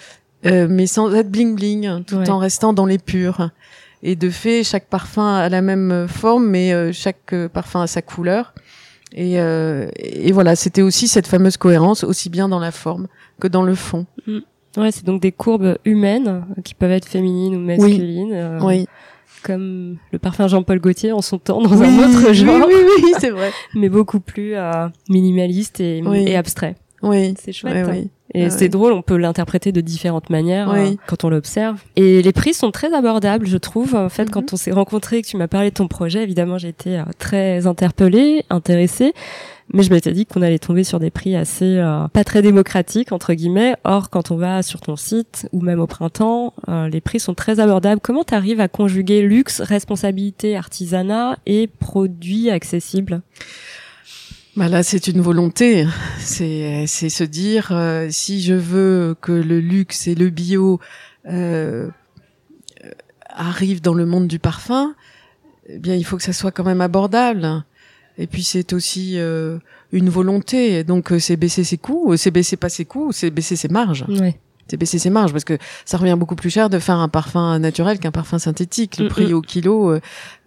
euh, 0.47 0.67
mais 0.69 0.87
sans 0.87 1.13
être 1.13 1.29
bling 1.29 1.55
bling, 1.55 2.03
tout 2.05 2.15
Ouais. 2.17 2.29
en 2.29 2.39
restant 2.39 2.73
dans 2.73 2.85
les 2.87 2.97
purs. 2.97 3.51
Et 4.03 4.15
de 4.15 4.29
fait, 4.29 4.63
chaque 4.63 4.87
parfum 4.87 5.35
a 5.35 5.49
la 5.49 5.61
même 5.61 6.07
forme, 6.07 6.47
mais 6.47 6.73
euh, 6.73 6.91
chaque 6.91 7.33
euh, 7.33 7.47
parfum 7.49 7.81
a 7.81 7.87
sa 7.87 8.01
couleur. 8.01 8.53
Et, 9.13 9.39
euh, 9.39 9.89
et 9.97 10.31
voilà, 10.31 10.55
c'était 10.55 10.81
aussi 10.81 11.07
cette 11.07 11.27
fameuse 11.27 11.57
cohérence, 11.57 12.03
aussi 12.03 12.29
bien 12.29 12.47
dans 12.49 12.59
la 12.59 12.71
forme 12.71 13.07
que 13.39 13.47
dans 13.47 13.63
le 13.63 13.75
fond. 13.75 14.05
Ouais, 14.77 14.91
c'est 14.91 15.05
donc 15.05 15.21
des 15.21 15.31
courbes 15.33 15.77
humaines 15.83 16.43
euh, 16.57 16.61
qui 16.61 16.73
peuvent 16.73 16.91
être 16.91 17.07
féminines 17.07 17.55
ou 17.55 17.59
masculines. 17.59 18.31
euh, 18.33 18.59
oui. 18.61 18.87
Comme 19.43 19.97
le 20.11 20.19
parfum 20.19 20.47
Jean-Paul 20.47 20.79
Gaultier 20.79 21.11
en 21.11 21.21
son 21.21 21.39
temps 21.39 21.61
dans 21.61 21.75
Oui, 21.75 21.87
un 21.87 21.97
autre 21.99 22.27
oui, 22.29 22.33
genre, 22.35 22.67
Oui, 22.67 22.73
oui, 23.03 23.13
c'est 23.19 23.31
vrai. 23.31 23.51
mais 23.75 23.89
beaucoup 23.89 24.19
plus 24.19 24.55
euh, 24.55 24.87
minimaliste 25.09 25.79
et, 25.79 26.01
Oui. 26.05 26.23
et 26.27 26.35
abstrait. 26.37 26.75
Oui. 27.01 27.33
C'est 27.39 27.51
chouette. 27.51 27.87
Oui, 27.89 27.97
hein. 27.97 28.05
Et 28.33 28.45
Ah 28.45 28.49
c'est 28.49 28.69
drôle, 28.69 28.93
on 28.93 29.01
peut 29.01 29.17
l'interpréter 29.17 29.71
de 29.71 29.81
différentes 29.81 30.29
manières 30.29 30.69
Oui. 30.73 30.79
euh, 30.79 30.95
quand 31.07 31.23
on 31.23 31.29
l'observe. 31.29 31.79
Et 31.95 32.21
les 32.21 32.31
prix 32.31 32.53
sont 32.53 32.71
très 32.71 32.93
abordables, 32.93 33.45
je 33.47 33.57
trouve. 33.57 33.95
En 33.95 34.09
fait, 34.09 34.23
Mhm. 34.25 34.29
quand 34.31 34.53
on 34.53 34.55
s'est 34.57 34.71
rencontrés 34.71 35.17
et 35.17 35.21
que 35.21 35.27
tu 35.27 35.37
m'as 35.37 35.47
parlé 35.47 35.69
de 35.69 35.75
ton 35.75 35.87
projet, 35.87 36.23
évidemment, 36.23 36.57
j'ai 36.57 36.69
été 36.69 36.97
euh, 36.99 37.03
très 37.19 37.67
interpellée, 37.67 38.45
intéressée. 38.49 39.13
Mais 39.73 39.83
je 39.83 39.91
m'étais 39.91 40.11
dit 40.11 40.25
qu'on 40.25 40.41
allait 40.41 40.59
tomber 40.59 40.83
sur 40.83 40.99
des 40.99 41.11
prix 41.11 41.33
assez 41.35 41.77
euh, 41.77 42.07
pas 42.09 42.25
très 42.25 42.41
démocratiques 42.41 43.13
entre 43.13 43.33
guillemets. 43.33 43.75
Or, 43.85 44.09
quand 44.09 44.29
on 44.31 44.35
va 44.35 44.63
sur 44.63 44.81
ton 44.81 44.97
site 44.97 45.47
ou 45.53 45.61
même 45.61 45.79
au 45.79 45.87
printemps, 45.87 46.53
euh, 46.67 46.89
les 46.89 46.99
prix 46.99 47.21
sont 47.21 47.33
très 47.35 47.61
abordables. 47.61 48.01
Comment 48.01 48.25
tu 48.25 48.33
arrives 48.33 48.59
à 48.59 48.67
conjuguer 48.67 49.21
luxe, 49.21 49.61
responsabilité, 49.61 50.57
artisanat 50.57 51.37
et 51.45 51.67
produits 51.67 52.49
accessibles? 52.49 53.21
Bah 54.57 54.67
là, 54.67 54.83
c'est 54.83 55.07
une 55.07 55.21
volonté. 55.21 55.85
C'est 56.19 56.85
c'est 56.87 57.09
se 57.09 57.23
dire 57.23 57.69
euh, 57.71 58.07
si 58.09 58.41
je 58.41 58.53
veux 58.53 59.15
que 59.21 59.31
le 59.31 59.59
luxe 59.59 60.07
et 60.07 60.15
le 60.15 60.29
bio 60.29 60.79
euh, 61.27 61.89
arrive 63.29 63.81
dans 63.81 63.93
le 63.93 64.05
monde 64.05 64.27
du 64.27 64.39
parfum, 64.39 64.93
eh 65.69 65.77
bien, 65.79 65.95
il 65.95 66.03
faut 66.03 66.17
que 66.17 66.23
ça 66.23 66.33
soit 66.33 66.51
quand 66.51 66.65
même 66.65 66.81
abordable. 66.81 67.63
Et 68.17 68.27
puis 68.27 68.43
c'est 68.43 68.73
aussi 68.73 69.13
euh, 69.17 69.57
une 69.93 70.09
volonté. 70.09 70.83
Donc 70.83 71.13
euh, 71.13 71.19
c'est 71.19 71.37
baisser 71.37 71.63
ses 71.63 71.77
coûts, 71.77 72.15
c'est 72.17 72.31
baisser 72.31 72.57
pas 72.57 72.69
ses 72.69 72.83
coûts, 72.85 73.11
c'est 73.13 73.29
baisser 73.31 73.55
ses 73.55 73.69
marges. 73.69 74.05
Ouais. 74.09 74.37
C'est 74.67 74.77
baisser 74.77 74.99
ses 74.99 75.09
marges 75.09 75.31
parce 75.31 75.43
que 75.45 75.57
ça 75.85 75.97
revient 75.97 76.15
beaucoup 76.17 76.35
plus 76.35 76.49
cher 76.49 76.69
de 76.69 76.77
faire 76.79 76.95
un 76.97 77.09
parfum 77.09 77.57
naturel 77.59 77.99
qu'un 77.99 78.11
parfum 78.11 78.37
synthétique. 78.37 78.97
Le 78.97 79.05
Mm, 79.05 79.09
prix 79.09 79.27
mm. 79.31 79.33
au 79.33 79.41
kilo 79.41 79.91
euh, 79.91 79.99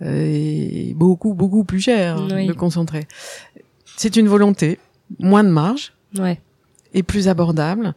est 0.03 0.95
beaucoup 0.95 1.33
beaucoup 1.35 1.65
plus 1.65 1.81
cher 1.81 2.23
Oui. 2.33 2.47
de 2.47 2.53
concentré. 2.53 3.07
C'est 3.97 4.17
une 4.17 4.29
volonté, 4.29 4.79
moins 5.19 5.45
de 5.45 5.49
marge 5.51 5.93
Ouais. 6.19 6.41
et 6.93 7.03
plus 7.03 7.29
abordable. 7.29 7.95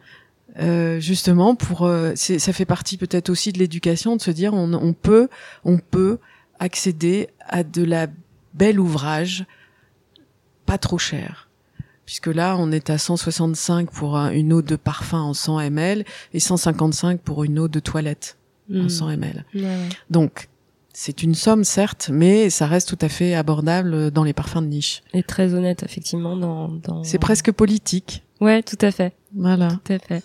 Euh, 0.58 0.98
justement 0.98 1.54
pour 1.54 1.86
euh, 1.86 2.14
ça 2.16 2.52
fait 2.52 2.64
partie 2.64 2.96
peut-être 2.96 3.28
aussi 3.28 3.52
de 3.52 3.58
l'éducation 3.58 4.16
de 4.16 4.20
se 4.20 4.30
dire 4.32 4.54
on, 4.54 4.72
on 4.72 4.92
peut 4.92 5.28
on 5.62 5.78
peut 5.78 6.18
accéder 6.58 7.28
à 7.46 7.62
de 7.62 7.84
la 7.84 8.08
belle 8.54 8.80
ouvrage 8.80 9.44
pas 10.66 10.78
trop 10.78 10.98
cher 10.98 11.48
puisque 12.06 12.26
là 12.26 12.56
on 12.58 12.72
est 12.72 12.90
à 12.90 12.98
165 12.98 13.90
pour 13.92 14.16
un- 14.16 14.30
une 14.32 14.52
eau 14.52 14.62
de 14.62 14.74
parfum 14.74 15.20
en 15.20 15.34
100 15.34 15.60
ml 15.60 16.04
et 16.32 16.40
155 16.40 17.20
pour 17.20 17.44
une 17.44 17.58
eau 17.60 17.68
de 17.68 17.78
toilette 17.78 18.36
en 18.72 18.84
Mm. 18.84 18.88
100 18.88 19.08
ml 19.10 19.44
Ouais, 19.54 19.60
ouais. 19.62 19.88
donc 20.10 20.48
c'est 20.92 21.22
une 21.22 21.34
somme 21.34 21.64
certes 21.64 22.10
mais 22.12 22.50
ça 22.50 22.66
reste 22.66 22.88
tout 22.88 23.04
à 23.04 23.08
fait 23.08 23.34
abordable 23.34 24.10
dans 24.10 24.24
les 24.24 24.32
parfums 24.32 24.62
de 24.62 24.66
niche 24.66 25.02
Et 25.14 25.22
très 25.22 25.54
honnête, 25.54 25.82
effectivement, 25.82 26.36
dans. 26.36 26.68
dans... 26.68 27.04
c'est 27.04 27.18
presque 27.18 27.52
politique 27.52 28.24
Ouais, 28.40 28.62
tout 28.62 28.78
à 28.82 28.90
fait. 28.90 29.14
voilà 29.34 29.68
Tout 29.84 29.92
à 29.92 29.98
fait. 29.98 30.22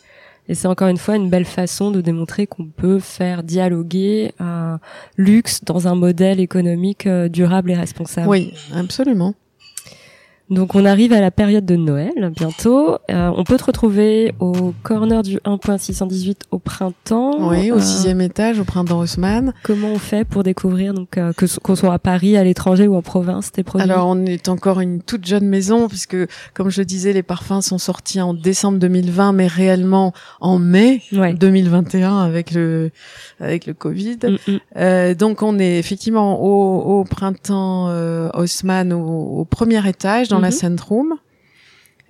Et 0.50 0.56
c'est 0.56 0.68
encore 0.68 0.90
une 0.90 0.98
fois 0.98 1.16
une 1.16 1.30
belle 1.30 1.46
façon 1.46 1.90
de 1.90 2.02
démontrer 2.02 2.48
qu'on 2.48 2.66
peut 2.66 3.00
faire 3.00 3.44
dialoguer 3.44 4.34
un 4.40 4.80
luxe 5.18 5.64
dans 5.64 5.88
un 5.88 5.96
modèle 5.96 6.40
économique 6.42 7.08
euh, 7.08 7.30
durable 7.30 7.72
et 7.72 7.76
responsable. 7.76 8.28
oui 8.28 8.54
absolument 8.76 9.36
Donc 10.50 10.76
on 10.76 10.86
arrive 10.86 11.14
à 11.14 11.22
la 11.22 11.32
période 11.32 11.66
de 11.66 11.76
Noël 11.76 12.32
bientôt. 12.36 12.98
Euh, 13.10 13.32
on 13.36 13.44
peut 13.44 13.58
te 13.58 13.64
retrouver 13.64 14.36
au 14.40 14.74
corner 14.84 15.24
du 15.24 15.38
1.618 15.40 16.42
au 16.52 16.60
printemps. 16.60 17.50
Oui, 17.50 17.72
au 17.72 17.78
Euh, 17.78 17.80
sixième 17.80 18.22
étage, 18.22 18.60
au 18.60 18.64
printemps 18.64 19.00
Haussmann. 19.00 19.54
Comment 19.64 19.88
on 19.88 20.00
fait 20.00 20.26
pour 20.26 20.44
découvrir 20.44 20.94
donc 20.94 21.18
euh, 21.18 21.34
que 21.34 21.46
qu'on 21.60 21.76
soit 21.76 21.94
à 21.94 22.00
Paris, 22.00 22.38
à 22.38 22.44
l'étranger 22.44 22.88
ou 22.88 22.96
en 22.96 23.02
province 23.02 23.52
tes 23.52 23.64
produits? 23.64 23.90
Alors, 23.90 24.08
on 24.08 24.26
est 24.26 24.50
encore 24.50 24.80
une 24.80 25.02
toute 25.02 25.26
jeune 25.26 25.48
maison, 25.48 25.88
puisque, 25.88 26.18
comme 26.54 26.70
je 26.70 26.82
le 26.82 26.86
disais, 26.86 27.14
les 27.14 27.24
parfums 27.24 27.62
sont 27.62 27.78
sortis 27.78 28.22
en 28.22 28.34
décembre 28.34 28.78
2020, 28.80 29.34
mais 29.34 29.48
réellement 29.48 30.14
en 30.42 30.60
mai 30.60 31.02
ouais. 31.14 31.34
2021 31.34 32.20
avec 32.20 32.52
le 32.52 32.92
avec 33.40 33.66
le 33.66 33.74
Covid. 33.74 34.18
Mm, 34.24 34.52
mm. 34.52 34.60
Euh, 34.78 35.16
donc, 35.16 35.42
on 35.42 35.58
est 35.58 35.80
effectivement 35.80 36.42
au, 36.44 37.00
au 37.00 37.04
printemps 37.06 37.88
euh, 37.90 38.30
Haussmann, 38.34 38.94
au, 38.94 39.40
au 39.40 39.46
premier 39.46 39.88
étage, 39.88 40.28
dans. 40.28 40.43
Scent 40.52 40.82
Room. 40.88 41.14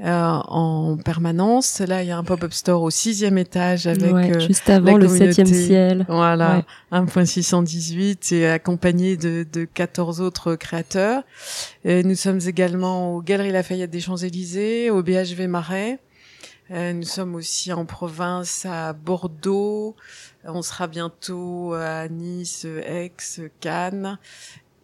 euh, 0.04 0.10
en 0.48 0.98
permanence. 0.98 1.80
Là, 1.80 2.02
il 2.04 2.10
y 2.10 2.12
a 2.12 2.18
un 2.18 2.24
pop-up 2.24 2.52
store 2.52 2.82
au 2.82 2.90
sixième 2.90 3.38
étage 3.38 3.86
avec 3.88 4.12
Ouais, 4.12 4.36
euh, 4.36 4.40
juste 4.40 4.68
avant 4.70 4.98
la 4.98 5.06
le 5.06 5.08
septième 5.08 5.48
ciel. 5.48 6.06
Voilà, 6.10 6.58
Ouais. 6.92 7.00
1.618 7.00 8.34
et 8.34 8.48
accompagné 8.48 9.18
de, 9.18 9.46
de 9.50 9.66
14 9.66 10.20
autres 10.20 10.56
créateurs. 10.56 11.24
Et 11.86 12.04
nous 12.04 12.16
sommes 12.16 12.40
également 12.46 13.16
aux 13.16 13.22
Galeries 13.22 13.52
Lafayette 13.52 13.92
des 13.92 14.00
Champs-Élysées, 14.02 14.90
au 14.90 15.04
BHV 15.04 15.48
Marais. 15.48 16.00
Euh, 16.72 16.94
nous 16.94 17.04
sommes 17.04 17.36
aussi 17.36 17.72
en 17.72 17.86
province 17.86 18.66
à 18.66 18.94
Bordeaux. 18.94 19.96
On 20.46 20.62
sera 20.62 20.88
bientôt 20.88 21.74
à 21.74 22.08
Nice, 22.10 22.66
Aix, 22.66 23.12
Cannes. 23.60 24.18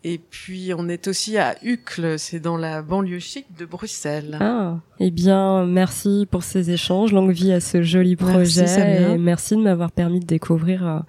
Et 0.03 0.17
puis 0.17 0.71
on 0.77 0.87
est 0.87 1.07
aussi 1.07 1.37
à 1.37 1.55
Uccle, 1.63 2.17
c'est 2.17 2.39
dans 2.39 2.55
la 2.55 2.81
banlieue 2.81 3.19
chic 3.19 3.45
de 3.57 3.65
Bruxelles. 3.65 4.37
Ah, 4.39 4.77
eh 4.99 5.11
bien, 5.11 5.65
merci 5.65 6.25
pour 6.31 6.43
ces 6.43 6.71
échanges. 6.71 7.11
Longue 7.11 7.31
vie 7.31 7.51
à 7.51 7.59
ce 7.59 7.81
joli 7.81 8.15
Merci, 8.19 8.33
projet. 8.33 8.67
Samia. 8.67 9.09
et 9.09 9.17
merci 9.17 9.55
de 9.57 9.61
m'avoir 9.61 9.91
permis 9.91 10.21
de 10.21 10.25
découvrir 10.25 10.87
euh, 10.87 10.99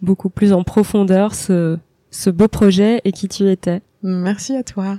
beaucoup 0.00 0.30
plus 0.30 0.52
en 0.54 0.64
profondeur 0.64 1.34
ce, 1.34 1.76
ce 2.10 2.30
beau 2.30 2.48
projet 2.48 3.02
et 3.04 3.12
qui 3.12 3.28
tu 3.28 3.50
étais. 3.50 3.82
Merci 4.02 4.56
à 4.56 4.62
toi. 4.62 4.98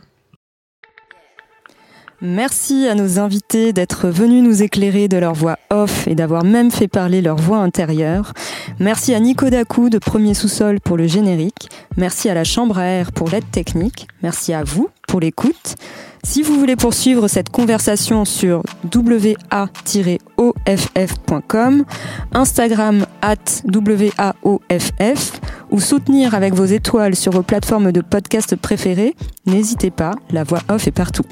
Merci 2.21 2.85
à 2.87 2.95
nos 2.95 3.17
invités 3.17 3.71
d'être 3.71 4.09
venus 4.09 4.43
nous 4.43 4.61
éclairer 4.61 5.07
de 5.07 5.15
leur 5.15 5.33
voix 5.33 5.57
off 5.69 6.05
et 6.05 6.15
d'avoir 6.15 6.43
même 6.43 6.69
fait 6.69 6.89
parler 6.89 7.21
leur 7.21 7.37
voix 7.37 7.59
intérieure. 7.59 8.33
Merci 8.77 9.13
à 9.13 9.21
Nico 9.21 9.49
Dacou 9.49 9.89
de 9.89 9.99
Premier 9.99 10.33
Sous-Sol 10.33 10.81
pour 10.81 10.97
le 10.97 11.07
générique. 11.07 11.69
Merci 11.95 12.27
à 12.29 12.33
la 12.33 12.43
Chambre 12.43 12.77
à 12.77 12.83
Air 12.83 13.13
pour 13.13 13.29
l'aide 13.29 13.49
technique. 13.51 14.09
Merci 14.21 14.53
à 14.53 14.65
vous 14.65 14.89
pour 15.07 15.21
l'écoute. 15.21 15.75
Si 16.23 16.41
vous 16.43 16.59
voulez 16.59 16.75
poursuivre 16.75 17.29
cette 17.29 17.49
conversation 17.49 18.25
sur 18.25 18.63
wa-off.com, 20.37 21.85
Instagram 22.33 23.05
at 23.21 23.35
waoff 23.73 25.39
ou 25.71 25.79
soutenir 25.79 26.35
avec 26.35 26.53
vos 26.53 26.65
étoiles 26.65 27.15
sur 27.15 27.31
vos 27.31 27.43
plateformes 27.43 27.93
de 27.93 28.01
podcast 28.01 28.57
préférées, 28.57 29.15
n'hésitez 29.45 29.91
pas, 29.91 30.11
la 30.31 30.43
voix 30.43 30.59
off 30.69 30.85
est 30.85 30.91
partout. 30.91 31.23